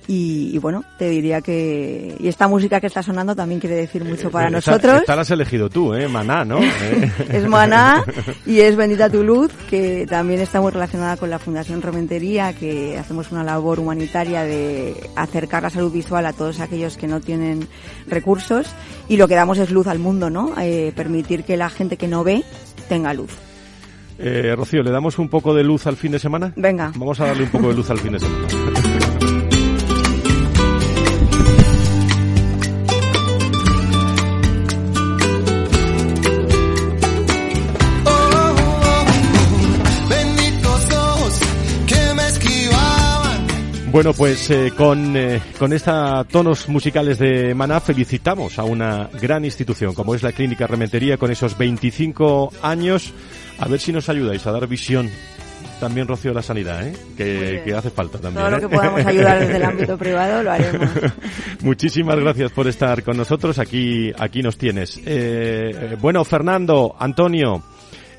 [0.06, 4.30] Y, bueno, te diría que y esta música que está sonando también quiere decir mucho
[4.30, 5.00] para Esta- nosotros.
[5.02, 6.08] Esta la has elegido tú, ¿eh?
[6.10, 6.60] Maná, ¿no?
[6.62, 7.12] ¿Eh?
[7.32, 8.04] es Maná
[8.46, 12.98] y es Bendita tu Luz, que también está muy relacionada con la Fundación Rementería, que
[12.98, 17.68] hacemos una labor humanitaria de acercar la salud visual a todos aquellos que no tienen
[18.08, 18.68] recursos
[19.08, 20.54] y lo que damos es luz al mundo, ¿no?
[20.60, 22.44] Eh, permitir que la gente que no ve
[22.90, 23.32] tenga luz.
[24.20, 26.54] Eh, Rocío, ¿le damos un poco de luz al fin de semana?
[26.56, 26.92] Venga.
[26.96, 28.48] Vamos a darle un poco de luz al fin de semana.
[43.94, 49.46] Bueno, pues eh, con, eh, con esta tonos musicales de Maná felicitamos a una gran
[49.46, 53.14] institución como es la Clínica Rementería con esos 25 años.
[53.60, 55.12] A ver si nos ayudáis a dar visión
[55.80, 56.94] también, Rocío, la sanidad, ¿eh?
[57.16, 58.44] que, que hace falta también.
[58.44, 58.62] Todo lo ¿eh?
[58.62, 60.90] que podamos ayudar desde el ámbito privado lo haremos.
[61.62, 63.60] Muchísimas gracias por estar con nosotros.
[63.60, 64.98] Aquí, aquí nos tienes.
[64.98, 67.62] Eh, eh, bueno, Fernando, Antonio,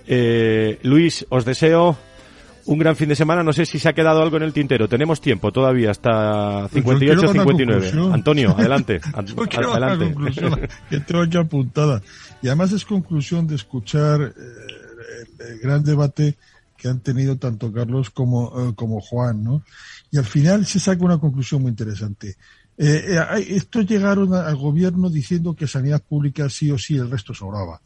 [0.07, 1.97] eh, Luis, os deseo
[2.67, 3.43] un gran fin de semana.
[3.43, 4.89] No sé si se ha quedado algo en el tintero.
[4.89, 7.81] Tenemos tiempo todavía hasta Pues yo 58, quiero dar una 59.
[7.83, 8.13] conclusión.
[8.15, 9.01] Antonio, adelante.
[9.13, 10.05] An- Yo adelante.
[10.07, 10.61] conclusión
[10.91, 12.03] que tengo aquí apuntada.
[12.43, 14.33] Y además es conclusión de escuchar eh,
[15.41, 16.37] el, el gran debate
[16.77, 19.63] que han tenido tanto Carlos como, eh, como Juan, ¿no?
[20.11, 22.37] Y al final se saca una conclusión muy interesante.
[22.77, 27.33] Eh, eh, estos llegaron al gobierno diciendo que sanidad pública sí o sí, el resto
[27.33, 27.81] sobraba.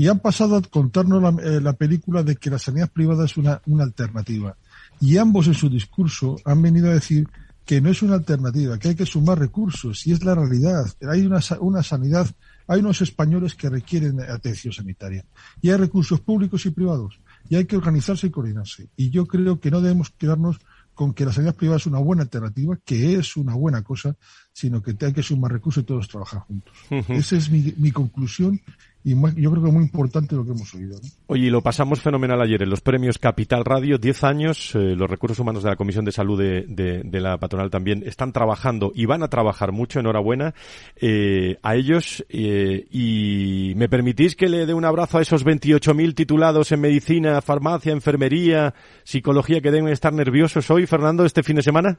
[0.00, 3.36] Y han pasado a contarnos la, eh, la película de que la sanidad privada es
[3.36, 4.56] una, una alternativa.
[4.98, 7.28] Y ambos en su discurso han venido a decir
[7.66, 10.86] que no es una alternativa, que hay que sumar recursos, y es la realidad.
[11.06, 12.26] Hay una, una sanidad,
[12.66, 15.22] hay unos españoles que requieren atención sanitaria,
[15.60, 17.20] y hay recursos públicos y privados,
[17.50, 18.88] y hay que organizarse y coordinarse.
[18.96, 20.60] Y yo creo que no debemos quedarnos
[20.94, 24.16] con que la sanidad privada es una buena alternativa, que es una buena cosa,
[24.52, 26.74] sino que hay que sumar recursos y todos trabajar juntos.
[27.08, 28.60] Esa es mi, mi conclusión
[29.02, 30.98] y yo creo que es muy importante lo que hemos oído.
[31.26, 35.08] Oye, y lo pasamos fenomenal ayer en los premios Capital Radio, 10 años, eh, los
[35.08, 39.22] recursos humanos de la Comisión de Salud de la patronal también están trabajando y van
[39.22, 40.54] a trabajar mucho, enhorabuena
[40.96, 42.24] eh, a ellos.
[42.28, 47.40] eh, y me permitís que le dé un abrazo a esos 28.000 titulados en medicina,
[47.40, 48.74] farmacia, enfermería,
[49.04, 51.98] psicología que deben estar nerviosos hoy, Fernando, este fin de semana.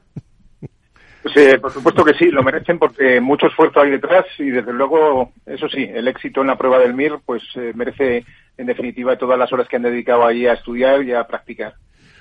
[1.22, 4.72] Pues, eh, por supuesto que sí, lo merecen porque mucho esfuerzo hay detrás y desde
[4.72, 8.24] luego, eso sí, el éxito en la prueba del MIR pues eh, merece
[8.56, 11.74] en definitiva todas las horas que han dedicado allí a estudiar y a practicar.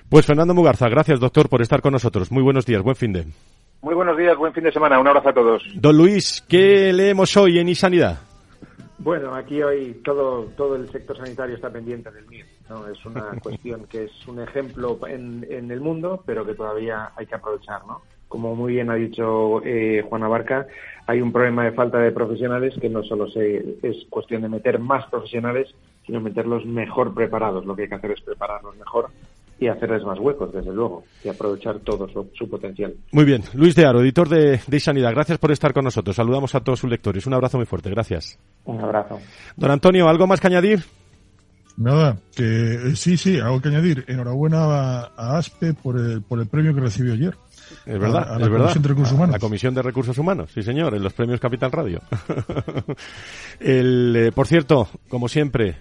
[0.08, 2.32] Pues Fernando Mugarza, gracias doctor por estar con nosotros.
[2.32, 3.26] Muy buenos días, buen fin de.
[3.82, 5.64] Muy buenos días, buen fin de semana, un abrazo a todos.
[5.74, 8.20] Don Luis, ¿qué leemos hoy en iSanidad?
[9.00, 12.46] Bueno, aquí hoy todo, todo el sector sanitario está pendiente del MIR.
[12.70, 12.88] ¿no?
[12.88, 17.26] Es una cuestión que es un ejemplo en, en el mundo, pero que todavía hay
[17.26, 17.82] que aprovechar.
[17.88, 18.04] ¿no?
[18.32, 20.66] Como muy bien ha dicho eh, Juana Barca,
[21.06, 24.80] hay un problema de falta de profesionales que no solo se, es cuestión de meter
[24.80, 25.68] más profesionales,
[26.06, 27.66] sino meterlos mejor preparados.
[27.66, 29.10] Lo que hay que hacer es prepararlos mejor
[29.60, 32.94] y hacerles más huecos, desde luego, y aprovechar todo su, su potencial.
[33.12, 36.16] Muy bien, Luis de Aro, editor de, de Sanidad, gracias por estar con nosotros.
[36.16, 37.28] Saludamos a todos sus lectores.
[37.28, 38.40] Un abrazo muy fuerte, gracias.
[38.64, 39.20] Un abrazo.
[39.58, 40.86] Don Antonio, ¿algo más que añadir?
[41.76, 44.06] Nada, que eh, sí, sí, hago que añadir.
[44.08, 47.36] Enhorabuena a, a ASPE por el, por el premio que recibió ayer.
[47.86, 48.66] Es verdad, A- a la es verdad.
[48.74, 49.34] Comisión de Recursos A- Humanos.
[49.34, 52.02] La Comisión de Recursos Humanos, sí señor, en los premios Capital Radio.
[53.60, 55.78] el, eh, por cierto, como siempre,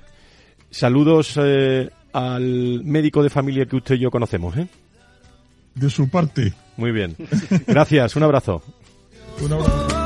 [0.71, 4.57] saludos eh, al médico de familia que usted y yo conocemos.
[4.57, 4.67] ¿eh?
[5.75, 6.53] De su parte.
[6.77, 7.17] Muy bien.
[7.67, 8.63] Gracias, un abrazo.
[9.43, 10.00] Un abrazo.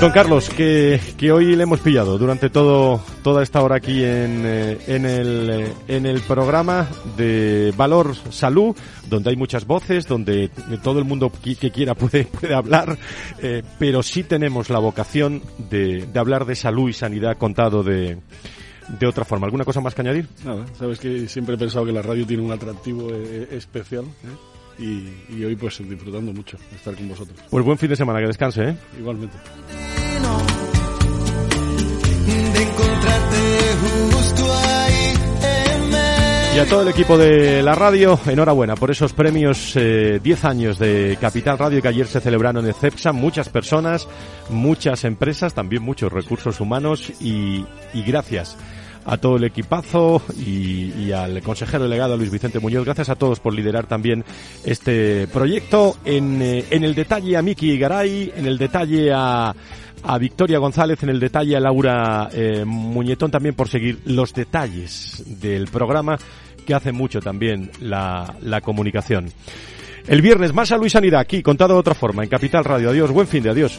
[0.00, 4.42] Don Carlos, que, que hoy le hemos pillado durante todo toda esta hora aquí en,
[4.44, 6.86] eh, en, el, eh, en el programa
[7.16, 8.76] de Valor Salud,
[9.08, 10.50] donde hay muchas voces, donde
[10.82, 12.98] todo el mundo qui- que quiera puede, puede hablar,
[13.42, 18.18] eh, pero sí tenemos la vocación de, de hablar de salud y sanidad contado de,
[19.00, 19.46] de otra forma.
[19.46, 20.28] ¿Alguna cosa más que añadir?
[20.44, 23.08] Nada, sabes que siempre he pensado que la radio tiene un atractivo
[23.50, 24.04] especial.
[24.78, 27.38] Y, y hoy pues disfrutando mucho de estar con vosotros.
[27.50, 28.76] Pues buen fin de semana, que descanse, ¿eh?
[28.98, 29.36] Igualmente.
[32.52, 33.36] de encontrarte
[34.12, 35.14] justo ahí
[35.74, 36.56] en medio.
[36.56, 40.78] Y a todo el equipo de la radio, enhorabuena por esos premios eh, 10 años
[40.78, 43.12] de Capital Radio que ayer se celebraron en CEPSA.
[43.12, 44.08] Muchas personas,
[44.48, 48.56] muchas empresas, también muchos recursos humanos y, y gracias
[49.06, 52.84] a todo el equipazo y, y al consejero delegado Luis Vicente Muñoz.
[52.84, 54.24] Gracias a todos por liderar también
[54.64, 55.96] este proyecto.
[56.04, 59.54] En, eh, en el detalle a Miki Garay, en el detalle a,
[60.02, 65.22] a Victoria González, en el detalle a Laura eh, Muñetón también por seguir los detalles
[65.40, 66.18] del programa
[66.66, 69.30] que hace mucho también la, la comunicación.
[70.08, 72.90] El viernes más a Luis Sanidad aquí, contado de otra forma, en Capital Radio.
[72.90, 73.78] Adiós, buen fin de adiós.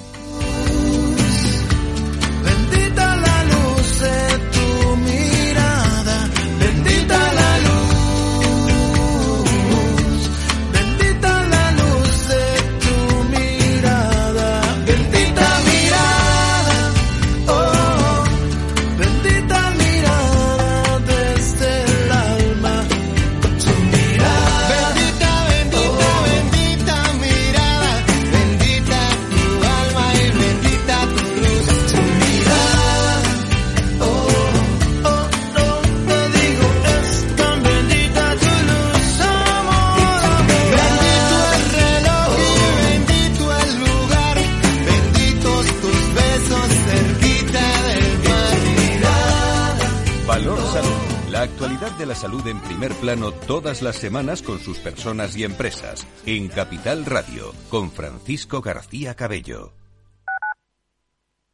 [52.78, 56.05] primer plano todas las semanas con sus personas y empresas.
[56.28, 59.73] En Capital Radio, con Francisco García Cabello.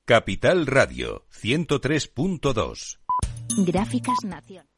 [0.04, 3.00] Capital Radio, 103.2.
[3.66, 4.73] Gráficas Nación.